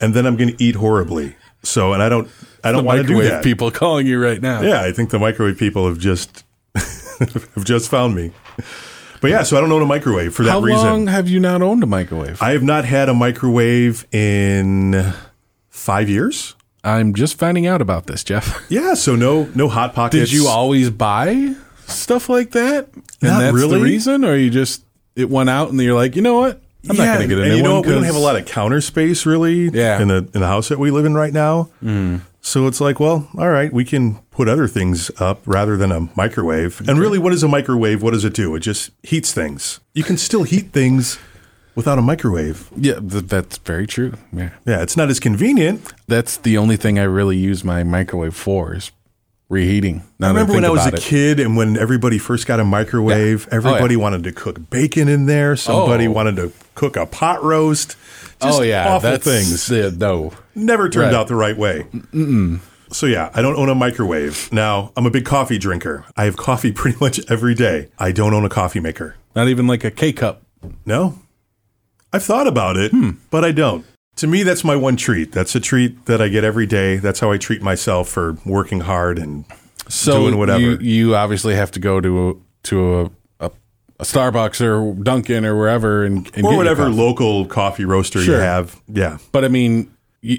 and 0.00 0.14
then 0.14 0.26
I'm 0.26 0.36
going 0.36 0.56
to 0.56 0.62
eat 0.62 0.76
horribly. 0.76 1.36
So, 1.62 1.92
and 1.92 2.02
I 2.02 2.08
don't, 2.08 2.28
I 2.64 2.72
don't 2.72 2.84
want 2.84 3.02
to 3.02 3.06
do 3.06 3.22
that. 3.22 3.42
people 3.44 3.70
calling 3.70 4.06
you 4.06 4.22
right 4.22 4.40
now. 4.40 4.62
Yeah, 4.62 4.82
I 4.82 4.92
think 4.92 5.10
the 5.10 5.18
microwave 5.18 5.58
people 5.58 5.86
have 5.88 5.98
just 5.98 6.44
have 6.74 7.64
just 7.64 7.90
found 7.90 8.14
me. 8.14 8.32
But 9.20 9.30
yeah, 9.30 9.42
so 9.42 9.58
I 9.58 9.60
don't 9.60 9.70
own 9.70 9.82
a 9.82 9.86
microwave 9.86 10.34
for 10.34 10.44
that 10.44 10.52
How 10.52 10.60
reason. 10.60 10.80
How 10.84 10.90
long 10.92 11.06
have 11.08 11.28
you 11.28 11.40
not 11.40 11.60
owned 11.60 11.82
a 11.82 11.86
microwave? 11.86 12.40
I 12.40 12.52
have 12.52 12.62
not 12.62 12.84
had 12.86 13.08
a 13.08 13.14
microwave 13.14 14.06
in 14.12 15.12
five 15.68 16.08
years. 16.08 16.54
I'm 16.82 17.14
just 17.14 17.38
finding 17.38 17.66
out 17.66 17.82
about 17.82 18.06
this, 18.06 18.24
Jeff. 18.24 18.66
Yeah, 18.70 18.94
so 18.94 19.16
no 19.16 19.44
no 19.54 19.68
hot 19.68 19.94
pockets. 19.94 20.30
Did 20.30 20.32
you 20.32 20.46
always 20.48 20.90
buy 20.90 21.54
stuff 21.86 22.28
like 22.28 22.52
that? 22.52 22.88
And 22.94 23.04
Not 23.22 23.40
that's 23.40 23.54
really. 23.54 23.78
the 23.78 23.84
reason, 23.84 24.24
or 24.24 24.36
you 24.36 24.48
just 24.50 24.84
it 25.16 25.28
went 25.28 25.50
out 25.50 25.70
and 25.70 25.80
you're 25.80 25.94
like, 25.94 26.14
you 26.16 26.22
know 26.22 26.38
what? 26.38 26.60
I'm 26.88 26.96
yeah, 26.96 27.04
not 27.04 27.16
going 27.18 27.28
to 27.28 27.34
get 27.34 27.38
a 27.38 27.42
and 27.42 27.50
new 27.50 27.56
you 27.58 27.62
know 27.62 27.70
one 27.72 27.78
what? 27.80 27.86
We 27.88 27.92
don't 27.94 28.04
have 28.04 28.14
a 28.16 28.20
lot 28.20 28.36
of 28.36 28.46
counter 28.46 28.80
space 28.80 29.26
really. 29.26 29.68
Yeah. 29.68 30.00
in 30.00 30.08
the 30.08 30.28
in 30.34 30.40
the 30.40 30.46
house 30.46 30.68
that 30.68 30.78
we 30.78 30.90
live 30.90 31.04
in 31.04 31.14
right 31.14 31.32
now. 31.32 31.68
Mm. 31.82 32.22
So 32.42 32.66
it's 32.66 32.80
like, 32.80 32.98
well, 32.98 33.28
all 33.36 33.50
right, 33.50 33.70
we 33.70 33.84
can 33.84 34.16
put 34.30 34.48
other 34.48 34.66
things 34.66 35.10
up 35.20 35.42
rather 35.44 35.76
than 35.76 35.92
a 35.92 36.08
microwave. 36.16 36.80
And 36.88 36.98
really, 36.98 37.18
what 37.18 37.34
is 37.34 37.42
a 37.42 37.48
microwave? 37.48 38.02
What 38.02 38.12
does 38.12 38.24
it 38.24 38.32
do? 38.32 38.54
It 38.54 38.60
just 38.60 38.90
heats 39.02 39.34
things. 39.34 39.80
You 39.92 40.04
can 40.04 40.16
still 40.16 40.44
heat 40.44 40.72
things 40.72 41.18
without 41.74 41.98
a 41.98 42.02
microwave. 42.02 42.68
Yeah, 42.76 42.94
th- 43.00 43.24
that's 43.26 43.58
very 43.58 43.86
true. 43.86 44.14
Yeah, 44.32 44.50
Yeah, 44.66 44.82
it's 44.82 44.96
not 44.96 45.08
as 45.10 45.20
convenient. 45.20 45.92
that's 46.08 46.36
the 46.36 46.56
only 46.58 46.76
thing 46.76 46.98
I 46.98 47.04
really 47.04 47.36
use 47.36 47.62
my 47.64 47.82
microwave 47.84 48.34
for 48.34 48.74
is 48.74 48.90
reheating. 49.48 50.02
I 50.20 50.28
remember 50.28 50.52
when 50.52 50.64
I 50.64 50.70
was 50.70 50.86
a 50.86 50.94
it. 50.94 51.00
kid 51.00 51.40
and 51.40 51.56
when 51.56 51.76
everybody 51.76 52.18
first 52.18 52.46
got 52.46 52.60
a 52.60 52.64
microwave, 52.64 53.42
Yeah. 53.42 53.48
Oh, 53.52 53.56
everybody 53.56 53.94
yeah. 53.94 54.00
wanted 54.00 54.22
to 54.24 54.32
cook 54.32 54.70
bacon 54.70 55.08
in 55.08 55.26
there. 55.26 55.56
Somebody 55.56 56.06
Oh. 56.06 56.12
wanted 56.12 56.36
to 56.36 56.52
cook 56.76 56.96
a 56.96 57.04
pot 57.06 57.42
roast. 57.42 57.96
Oh, 58.40 58.46
Just 58.46 58.60
oh 58.60 58.62
yeah, 58.62 58.88
awful 58.94 59.10
that's 59.10 59.24
things. 59.24 59.66
the- 59.66 59.90
no. 59.98 60.32
Never 60.54 60.88
turned 60.88 61.06
Right. 61.12 61.14
out 61.14 61.26
the 61.28 61.34
right 61.34 61.56
way. 61.58 61.86
Mm, 62.14 62.60
so 62.92 63.06
yeah, 63.06 63.30
I 63.34 63.42
don't 63.42 63.56
own 63.56 63.68
a 63.68 63.74
microwave. 63.74 64.48
Now, 64.52 64.92
I'm 64.96 65.04
a 65.04 65.10
big 65.10 65.24
coffee 65.24 65.58
drinker. 65.58 66.04
I 66.16 66.24
have 66.26 66.36
coffee 66.36 66.70
pretty 66.80 66.96
much 67.00 67.20
every 67.28 67.54
day. 67.54 67.88
I 67.98 68.12
don't 68.12 68.32
own 68.34 68.44
a 68.44 68.48
coffee 68.48 68.80
maker. 68.80 69.16
Not 69.34 69.48
even 69.48 69.66
like 69.66 69.82
a 69.84 69.90
K 69.90 70.12
cup. 70.12 70.42
No. 70.86 71.18
I've 72.12 72.24
thought 72.24 72.46
about 72.46 72.76
it, 72.76 72.90
Hmm. 72.90 73.10
but 73.30 73.44
I 73.44 73.52
don't. 73.52 73.84
To 74.16 74.26
me, 74.26 74.42
that's 74.42 74.64
my 74.64 74.76
one 74.76 74.96
treat. 74.96 75.32
That's 75.32 75.54
a 75.54 75.60
treat 75.60 76.06
that 76.06 76.20
I 76.20 76.28
get 76.28 76.44
every 76.44 76.66
day. 76.66 76.96
That's 76.96 77.20
how 77.20 77.30
I 77.32 77.38
treat 77.38 77.62
myself 77.62 78.08
for 78.08 78.36
working 78.44 78.80
hard 78.80 79.18
and 79.18 79.44
so 79.88 80.22
doing 80.22 80.36
whatever. 80.38 80.60
You, 80.60 80.78
you 80.78 81.16
obviously 81.16 81.54
have 81.54 81.70
to 81.72 81.80
go 81.80 82.00
to 82.00 82.30
a, 82.30 82.34
to 82.64 82.94
a, 83.00 83.04
a, 83.46 83.50
a 84.00 84.04
Starbucks 84.04 84.60
or 84.60 84.92
Dunkin' 85.02 85.44
or 85.46 85.56
wherever 85.56 86.04
and, 86.04 86.16
and 86.34 86.34
get 86.34 86.44
or 86.44 86.56
whatever 86.56 86.88
local 86.90 87.46
coffee 87.46 87.84
roaster 87.84 88.20
you 88.22 88.32
have. 88.32 88.80
Yeah. 88.88 89.18
But 89.32 89.44
I 89.44 89.48
mean, 89.48 89.90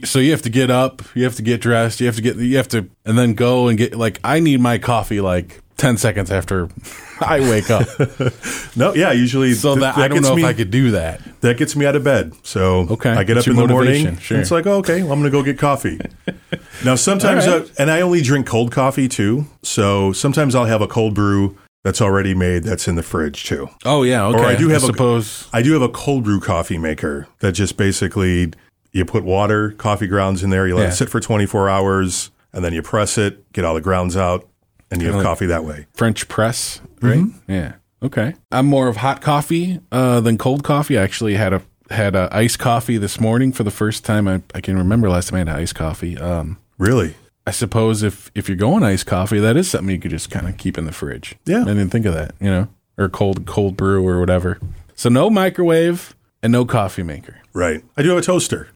so 0.03 0.19
you 0.19 0.31
have 0.31 0.41
to 0.43 0.49
get 0.49 0.69
up, 0.69 1.01
you 1.15 1.23
have 1.23 1.35
to 1.35 1.41
get 1.41 1.61
dressed, 1.61 1.99
you 1.99 2.05
have 2.07 2.15
to 2.15 2.21
get, 2.21 2.35
you 2.37 2.57
have 2.57 2.67
to, 2.69 2.87
and 3.05 3.17
then 3.17 3.33
go 3.33 3.67
and 3.67 3.77
get 3.77 3.95
like 3.95 4.19
I 4.23 4.39
need 4.39 4.59
my 4.61 4.77
coffee 4.77 5.21
like 5.21 5.61
ten 5.77 5.97
seconds 5.97 6.31
after 6.31 6.69
I 7.21 7.39
wake 7.39 7.69
up, 7.69 7.87
No, 8.75 8.93
yeah, 8.95 9.11
usually 9.11 9.53
so 9.53 9.75
th- 9.75 9.81
that, 9.81 9.97
I 9.97 10.07
don't 10.07 10.21
know 10.21 10.35
me, 10.35 10.41
if 10.43 10.47
I 10.47 10.53
could 10.53 10.71
do 10.71 10.91
that. 10.91 11.21
that 11.41 11.57
gets 11.57 11.75
me 11.75 11.85
out 11.85 11.95
of 11.95 12.03
bed. 12.03 12.33
So 12.43 12.87
Okay. 12.89 13.11
I 13.11 13.23
get 13.23 13.37
up 13.37 13.47
in 13.47 13.55
the 13.55 13.67
morning. 13.67 14.17
Sure. 14.17 14.35
And 14.37 14.41
it's 14.41 14.49
like, 14.51 14.65
okay, 14.65 15.03
well, 15.03 15.11
I'm 15.13 15.19
going 15.19 15.31
to 15.31 15.37
go 15.37 15.43
get 15.43 15.59
coffee. 15.59 15.99
now, 16.85 16.95
sometimes, 16.95 17.45
right. 17.47 17.63
I, 17.63 17.81
and 17.81 17.91
I 17.91 18.01
only 18.01 18.21
drink 18.23 18.47
cold 18.47 18.71
coffee 18.71 19.07
too. 19.07 19.45
So 19.61 20.11
sometimes 20.13 20.55
I'll 20.55 20.65
have 20.65 20.81
a 20.81 20.87
cold 20.87 21.13
brew 21.13 21.57
that's 21.83 22.01
already 22.01 22.33
made 22.33 22.63
that's 22.63 22.87
in 22.87 22.95
the 22.95 23.03
fridge 23.03 23.43
too. 23.43 23.69
Oh 23.85 24.01
yeah, 24.03 24.25
okay. 24.27 24.39
Or 24.39 24.45
I 24.45 24.55
do 24.55 24.69
have 24.69 24.83
a- 24.83 24.87
suppose. 24.87 25.47
I 25.53 25.61
do 25.61 25.73
have 25.73 25.81
a 25.83 25.89
cold 25.89 26.23
brew 26.23 26.39
coffee 26.39 26.77
maker 26.79 27.27
that 27.39 27.51
just 27.53 27.77
basically 27.77 28.51
you 28.91 29.05
put 29.05 29.23
water, 29.23 29.71
coffee 29.71 30.07
grounds 30.07 30.43
in 30.43 30.49
there, 30.49 30.67
you 30.67 30.75
let 30.75 30.83
Yeah. 30.83 30.89
it 30.89 30.93
sit 30.93 31.09
for 31.09 31.19
24 31.19 31.69
hours, 31.69 32.31
and 32.53 32.63
then 32.63 32.73
you 32.73 32.81
press 32.81 33.17
it, 33.17 33.51
get 33.53 33.63
all 33.65 33.73
the 33.75 33.81
grounds 33.81 34.17
out, 34.17 34.47
and 34.89 35.01
you 35.01 35.07
have 35.07 35.17
like- 35.17 35.25
coffee 35.25 35.45
that 35.45 35.63
way. 35.63 35.87
French 35.93 36.27
press, 36.27 36.81
right? 37.01 37.19
Mm-hmm. 37.19 37.51
Yeah. 37.51 37.73
Okay. 38.03 38.33
I'm 38.51 38.65
more 38.65 38.87
of 38.87 38.97
hot 38.97 39.21
coffee 39.21 39.79
uh, 39.91 40.19
than 40.21 40.37
cold 40.37 40.63
coffee. 40.63 40.97
I 40.97 41.03
actually 41.03 41.35
had 41.35 41.53
a 41.53 41.61
had 41.91 42.15
a 42.15 42.29
iced 42.31 42.57
coffee 42.57 42.97
this 42.97 43.19
morning 43.19 43.51
for 43.51 43.63
the 43.63 43.71
first 43.71 44.05
time 44.05 44.25
I, 44.27 44.41
I 44.55 44.61
can 44.61 44.77
remember 44.77 45.09
last 45.09 45.27
time 45.29 45.35
I 45.35 45.39
had 45.51 45.59
iced 45.61 45.75
coffee. 45.75 46.17
Um, 46.17 46.57
Really? 46.77 47.15
I 47.45 47.51
suppose 47.51 48.01
if 48.01 48.31
if 48.33 48.47
you're 48.47 48.55
going 48.57 48.81
iced 48.83 49.05
coffee, 49.05 49.39
that 49.39 49.55
is 49.57 49.69
something 49.69 49.93
you 49.93 49.99
could 49.99 50.11
just 50.11 50.29
kind 50.31 50.47
of 50.47 50.57
keep 50.57 50.77
in 50.77 50.85
the 50.85 50.91
fridge. 50.91 51.35
Yeah. 51.45 51.61
I 51.61 51.65
didn't 51.65 51.89
think 51.89 52.05
of 52.05 52.13
that. 52.13 52.33
You 52.39 52.49
know, 52.49 52.67
or 52.97 53.07
cold 53.09 53.45
cold 53.45 53.77
brew 53.77 54.07
or 54.07 54.19
whatever. 54.19 54.57
So 54.95 55.09
no 55.09 55.29
microwave 55.29 56.15
and 56.41 56.51
no 56.51 56.65
coffee 56.65 57.03
maker. 57.03 57.37
Right. 57.53 57.83
I 57.97 58.01
do 58.03 58.09
have 58.09 58.17
a 58.19 58.21
toaster. 58.21 58.69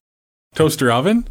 Toaster 0.55 0.91
oven, 0.91 1.27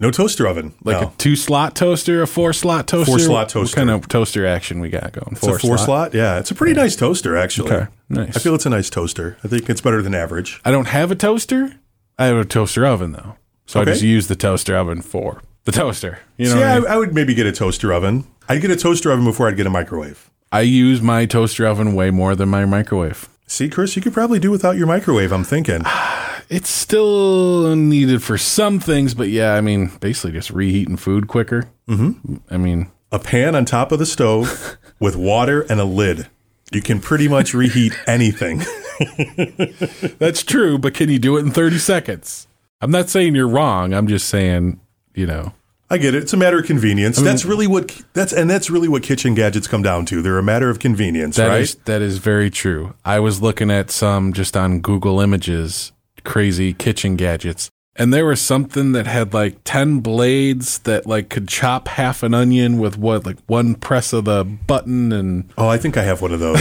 No 0.00 0.10
toaster 0.10 0.46
oven. 0.46 0.74
like 0.84 1.00
no. 1.00 1.08
a 1.08 1.12
two 1.18 1.34
slot 1.34 1.74
toaster, 1.74 2.22
a 2.22 2.26
four 2.26 2.52
slot 2.52 2.86
toaster. 2.86 3.10
Four-slot 3.10 3.48
toaster. 3.48 3.80
What 3.80 3.86
kind 3.86 3.90
of 3.90 4.08
toaster 4.08 4.46
action 4.46 4.80
we 4.80 4.90
got 4.90 5.12
going? 5.12 5.32
It's 5.32 5.46
a 5.46 5.58
four 5.58 5.78
slot. 5.78 6.14
Yeah, 6.14 6.38
it's 6.38 6.50
a 6.50 6.54
pretty 6.54 6.74
nice 6.74 6.94
toaster 6.94 7.36
actually. 7.36 7.72
Okay, 7.72 7.86
nice. 8.08 8.36
I 8.36 8.40
feel 8.40 8.54
it's 8.54 8.66
a 8.66 8.70
nice 8.70 8.90
toaster. 8.90 9.36
I 9.42 9.48
think 9.48 9.68
it's 9.68 9.80
better 9.80 10.02
than 10.02 10.14
average. 10.14 10.60
I 10.64 10.70
don't 10.70 10.88
have 10.88 11.10
a 11.10 11.16
toaster. 11.16 11.76
I 12.18 12.26
have 12.26 12.36
a 12.36 12.44
toaster 12.44 12.86
oven 12.86 13.12
though, 13.12 13.36
so 13.66 13.80
Okay. 13.80 13.90
I 13.90 13.94
just 13.94 14.04
use 14.04 14.28
the 14.28 14.36
toaster 14.36 14.76
oven 14.76 15.02
for 15.02 15.42
the 15.64 15.72
toaster. 15.72 16.20
You 16.36 16.50
know, 16.50 16.58
yeah, 16.60 16.74
I, 16.74 16.76
I, 16.76 16.80
mean? 16.80 16.88
I 16.88 16.96
would 16.98 17.14
maybe 17.14 17.34
get 17.34 17.46
a 17.46 17.52
toaster 17.52 17.92
oven. 17.92 18.26
I'd 18.48 18.60
get 18.60 18.70
a 18.70 18.76
toaster 18.76 19.10
oven 19.10 19.24
before 19.24 19.48
I'd 19.48 19.56
get 19.56 19.66
a 19.66 19.70
microwave. 19.70 20.30
I 20.50 20.62
use 20.62 21.02
my 21.02 21.26
toaster 21.26 21.66
oven 21.66 21.94
way 21.94 22.10
more 22.10 22.34
than 22.34 22.48
my 22.48 22.64
microwave. 22.64 23.28
See, 23.46 23.68
Chris, 23.68 23.96
you 23.96 24.02
could 24.02 24.12
probably 24.14 24.38
do 24.38 24.50
without 24.50 24.76
your 24.76 24.86
microwave. 24.86 25.32
I'm 25.32 25.44
thinking. 25.44 25.82
It's 26.48 26.70
still 26.70 27.76
needed 27.76 28.22
for 28.22 28.38
some 28.38 28.80
things, 28.80 29.14
but 29.14 29.28
yeah, 29.28 29.54
I 29.54 29.60
mean, 29.60 29.90
basically 30.00 30.32
just 30.32 30.50
reheating 30.50 30.96
food 30.96 31.28
quicker. 31.28 31.64
Mm-hmm. 31.88 32.36
I 32.50 32.56
mean, 32.56 32.90
A 33.12 33.18
pan 33.18 33.54
on 33.54 33.64
top 33.64 33.92
of 33.92 33.98
the 33.98 34.06
stove 34.06 34.76
with 35.00 35.16
water 35.16 35.62
and 35.62 35.80
a 35.80 35.84
lid. 35.84 36.28
You 36.72 36.82
can 36.82 37.00
pretty 37.00 37.28
much 37.28 37.54
reheat 37.54 37.92
anything. 38.06 38.62
that's 40.18 40.42
true, 40.42 40.78
but 40.78 40.94
can 40.94 41.08
you 41.08 41.18
do 41.18 41.36
it 41.36 41.40
in 41.40 41.50
30 41.50 41.78
seconds? 41.78 42.46
I'm 42.80 42.90
not 42.90 43.08
saying 43.08 43.34
you're 43.34 43.48
wrong. 43.48 43.92
I'm 43.94 44.06
just 44.06 44.28
saying, 44.28 44.80
you 45.14 45.26
know, 45.26 45.52
I 45.90 45.96
get 45.98 46.14
it. 46.14 46.22
It's 46.22 46.32
a 46.34 46.36
matter 46.36 46.58
of 46.58 46.66
convenience. 46.66 47.18
that's 47.20 47.44
really 47.46 47.66
what 47.66 48.02
that's 48.12 48.32
and 48.34 48.48
that's 48.50 48.68
really 48.68 48.88
what 48.88 49.02
kitchen 49.02 49.34
gadgets 49.34 49.66
come 49.66 49.82
down 49.82 50.04
to. 50.06 50.20
They're 50.20 50.38
a 50.38 50.42
matter 50.42 50.68
of 50.68 50.78
convenience, 50.78 51.36
that 51.36 51.48
right? 51.48 51.60
is- 51.62 51.74
that 51.86 52.02
is 52.02 52.18
very 52.18 52.50
true. 52.50 52.94
I 53.04 53.20
was 53.20 53.40
looking 53.40 53.70
at 53.70 53.90
some 53.90 54.32
just 54.34 54.56
on 54.56 54.80
Google 54.80 55.20
Images, 55.20 55.92
crazy 56.28 56.74
kitchen 56.74 57.16
gadgets, 57.16 57.70
and 57.96 58.12
there 58.12 58.26
was 58.26 58.40
something 58.40 58.92
that 58.92 59.06
had 59.06 59.32
like 59.34 59.56
10 59.64 60.00
blades 60.00 60.78
that 60.80 61.06
like 61.06 61.30
could 61.30 61.48
chop 61.48 61.88
half 61.88 62.22
an 62.22 62.34
onion 62.34 62.78
with 62.78 62.98
what 62.98 63.24
like 63.26 63.38
one 63.46 63.74
press 63.74 64.12
of 64.12 64.26
the 64.26 64.44
button 64.44 65.10
and 65.10 65.50
oh, 65.56 65.68
I 65.68 65.78
think 65.78 65.96
I 65.96 66.02
have 66.02 66.20
one 66.22 66.32
of 66.32 66.38
those. 66.40 66.60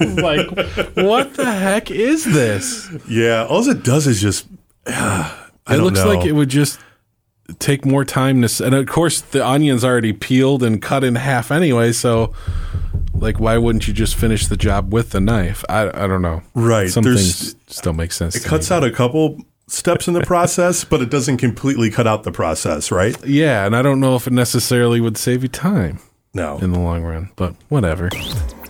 like 0.00 0.48
what 0.96 1.34
the 1.34 1.50
heck 1.50 1.90
is 1.90 2.24
this? 2.24 2.90
yeah, 3.08 3.46
all 3.48 3.66
it 3.68 3.84
does 3.84 4.06
is 4.06 4.20
just 4.20 4.46
I 4.86 5.30
it 5.70 5.76
don't 5.76 5.84
looks 5.84 6.00
know. 6.00 6.12
like 6.12 6.26
it 6.26 6.32
would 6.32 6.50
just 6.50 6.78
take 7.58 7.84
more 7.84 8.04
time 8.04 8.40
to 8.40 8.46
s- 8.46 8.60
and 8.60 8.74
of 8.74 8.86
course 8.86 9.20
the 9.20 9.42
onion's 9.42 9.84
already 9.84 10.12
peeled 10.12 10.62
and 10.62 10.80
cut 10.82 11.04
in 11.04 11.14
half 11.14 11.50
anyway 11.50 11.92
so 11.92 12.32
like 13.14 13.38
why 13.40 13.56
wouldn't 13.56 13.86
you 13.88 13.94
just 13.94 14.14
finish 14.16 14.46
the 14.46 14.56
job 14.56 14.92
with 14.92 15.10
the 15.10 15.20
knife 15.20 15.64
i, 15.68 15.82
I 15.88 16.06
don't 16.06 16.22
know 16.22 16.42
Right, 16.54 16.90
some 16.90 17.04
there's- 17.04 17.52
things 17.52 17.56
still 17.68 17.92
make 17.92 18.12
sense 18.12 18.34
it 18.36 18.44
cuts 18.44 18.70
out 18.70 18.84
a 18.84 18.90
couple 18.90 19.38
steps 19.66 20.06
in 20.08 20.12
the 20.14 20.20
process, 20.20 20.84
but 20.84 21.00
it 21.00 21.08
doesn't 21.10 21.38
completely 21.38 21.90
cut 21.90 22.06
out 22.06 22.22
the 22.24 22.30
process, 22.32 22.90
right? 22.90 23.16
yeah 23.26 23.64
and 23.64 23.74
i 23.74 23.80
don't 23.82 23.98
know 24.00 24.14
if 24.16 24.26
it 24.26 24.32
necessarily 24.32 25.00
would 25.00 25.16
save 25.16 25.42
you 25.42 25.48
time 25.48 25.98
No. 26.34 26.58
in 26.58 26.72
the 26.72 26.78
long 26.80 27.02
run, 27.02 27.30
but 27.36 27.54
whatever. 27.70 28.10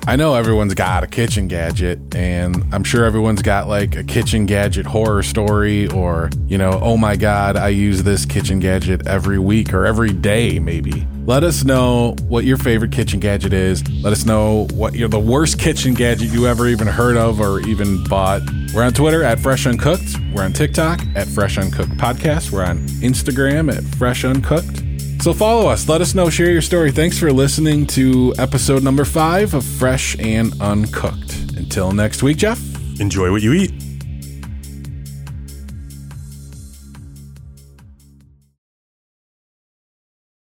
I 0.06 0.16
know 0.16 0.34
everyone's 0.34 0.74
got 0.74 1.02
a 1.02 1.06
kitchen 1.06 1.48
gadget, 1.48 2.14
and 2.14 2.62
I'm 2.74 2.84
sure 2.84 3.06
everyone's 3.06 3.40
got 3.40 3.68
like 3.68 3.96
a 3.96 4.04
kitchen 4.04 4.44
gadget 4.44 4.84
horror 4.84 5.22
story, 5.22 5.88
or, 5.88 6.28
you 6.46 6.58
know, 6.58 6.78
oh 6.82 6.98
my 6.98 7.16
God, 7.16 7.56
I 7.56 7.68
use 7.68 8.02
this 8.02 8.26
kitchen 8.26 8.60
gadget 8.60 9.06
every 9.06 9.38
week 9.38 9.72
or 9.72 9.86
every 9.86 10.12
day, 10.12 10.58
maybe. 10.58 11.06
Let 11.24 11.42
us 11.42 11.64
know 11.64 12.16
what 12.28 12.44
your 12.44 12.58
favorite 12.58 12.92
kitchen 12.92 13.18
gadget 13.18 13.54
is. 13.54 13.82
Let 14.02 14.12
us 14.12 14.26
know 14.26 14.68
what 14.74 14.94
you're 14.94 15.08
the 15.08 15.18
worst 15.18 15.58
kitchen 15.58 15.94
gadget 15.94 16.28
you 16.28 16.46
ever 16.46 16.68
even 16.68 16.86
heard 16.86 17.16
of 17.16 17.40
or 17.40 17.60
even 17.60 18.04
bought. 18.04 18.42
We're 18.74 18.82
on 18.82 18.92
Twitter 18.92 19.22
at 19.22 19.40
Fresh 19.40 19.66
Uncooked. 19.66 20.18
We're 20.34 20.42
on 20.42 20.52
TikTok 20.52 21.00
at 21.14 21.26
Fresh 21.28 21.56
Uncooked 21.56 21.92
Podcast. 21.92 22.52
We're 22.52 22.64
on 22.64 22.78
Instagram 23.00 23.74
at 23.74 23.82
Fresh 23.96 24.26
Uncooked. 24.26 24.82
So 25.24 25.32
follow 25.32 25.70
us. 25.70 25.88
Let 25.88 26.02
us 26.02 26.14
know. 26.14 26.28
Share 26.28 26.50
your 26.50 26.60
story. 26.60 26.92
Thanks 26.92 27.18
for 27.18 27.32
listening 27.32 27.86
to 27.86 28.34
episode 28.36 28.82
number 28.82 29.06
five 29.06 29.54
of 29.54 29.64
Fresh 29.64 30.18
and 30.18 30.52
Uncooked. 30.60 31.56
Until 31.56 31.92
next 31.92 32.22
week, 32.22 32.36
Jeff. 32.36 32.60
Enjoy 33.00 33.30
what 33.30 33.40
you 33.40 33.54
eat. 33.54 33.83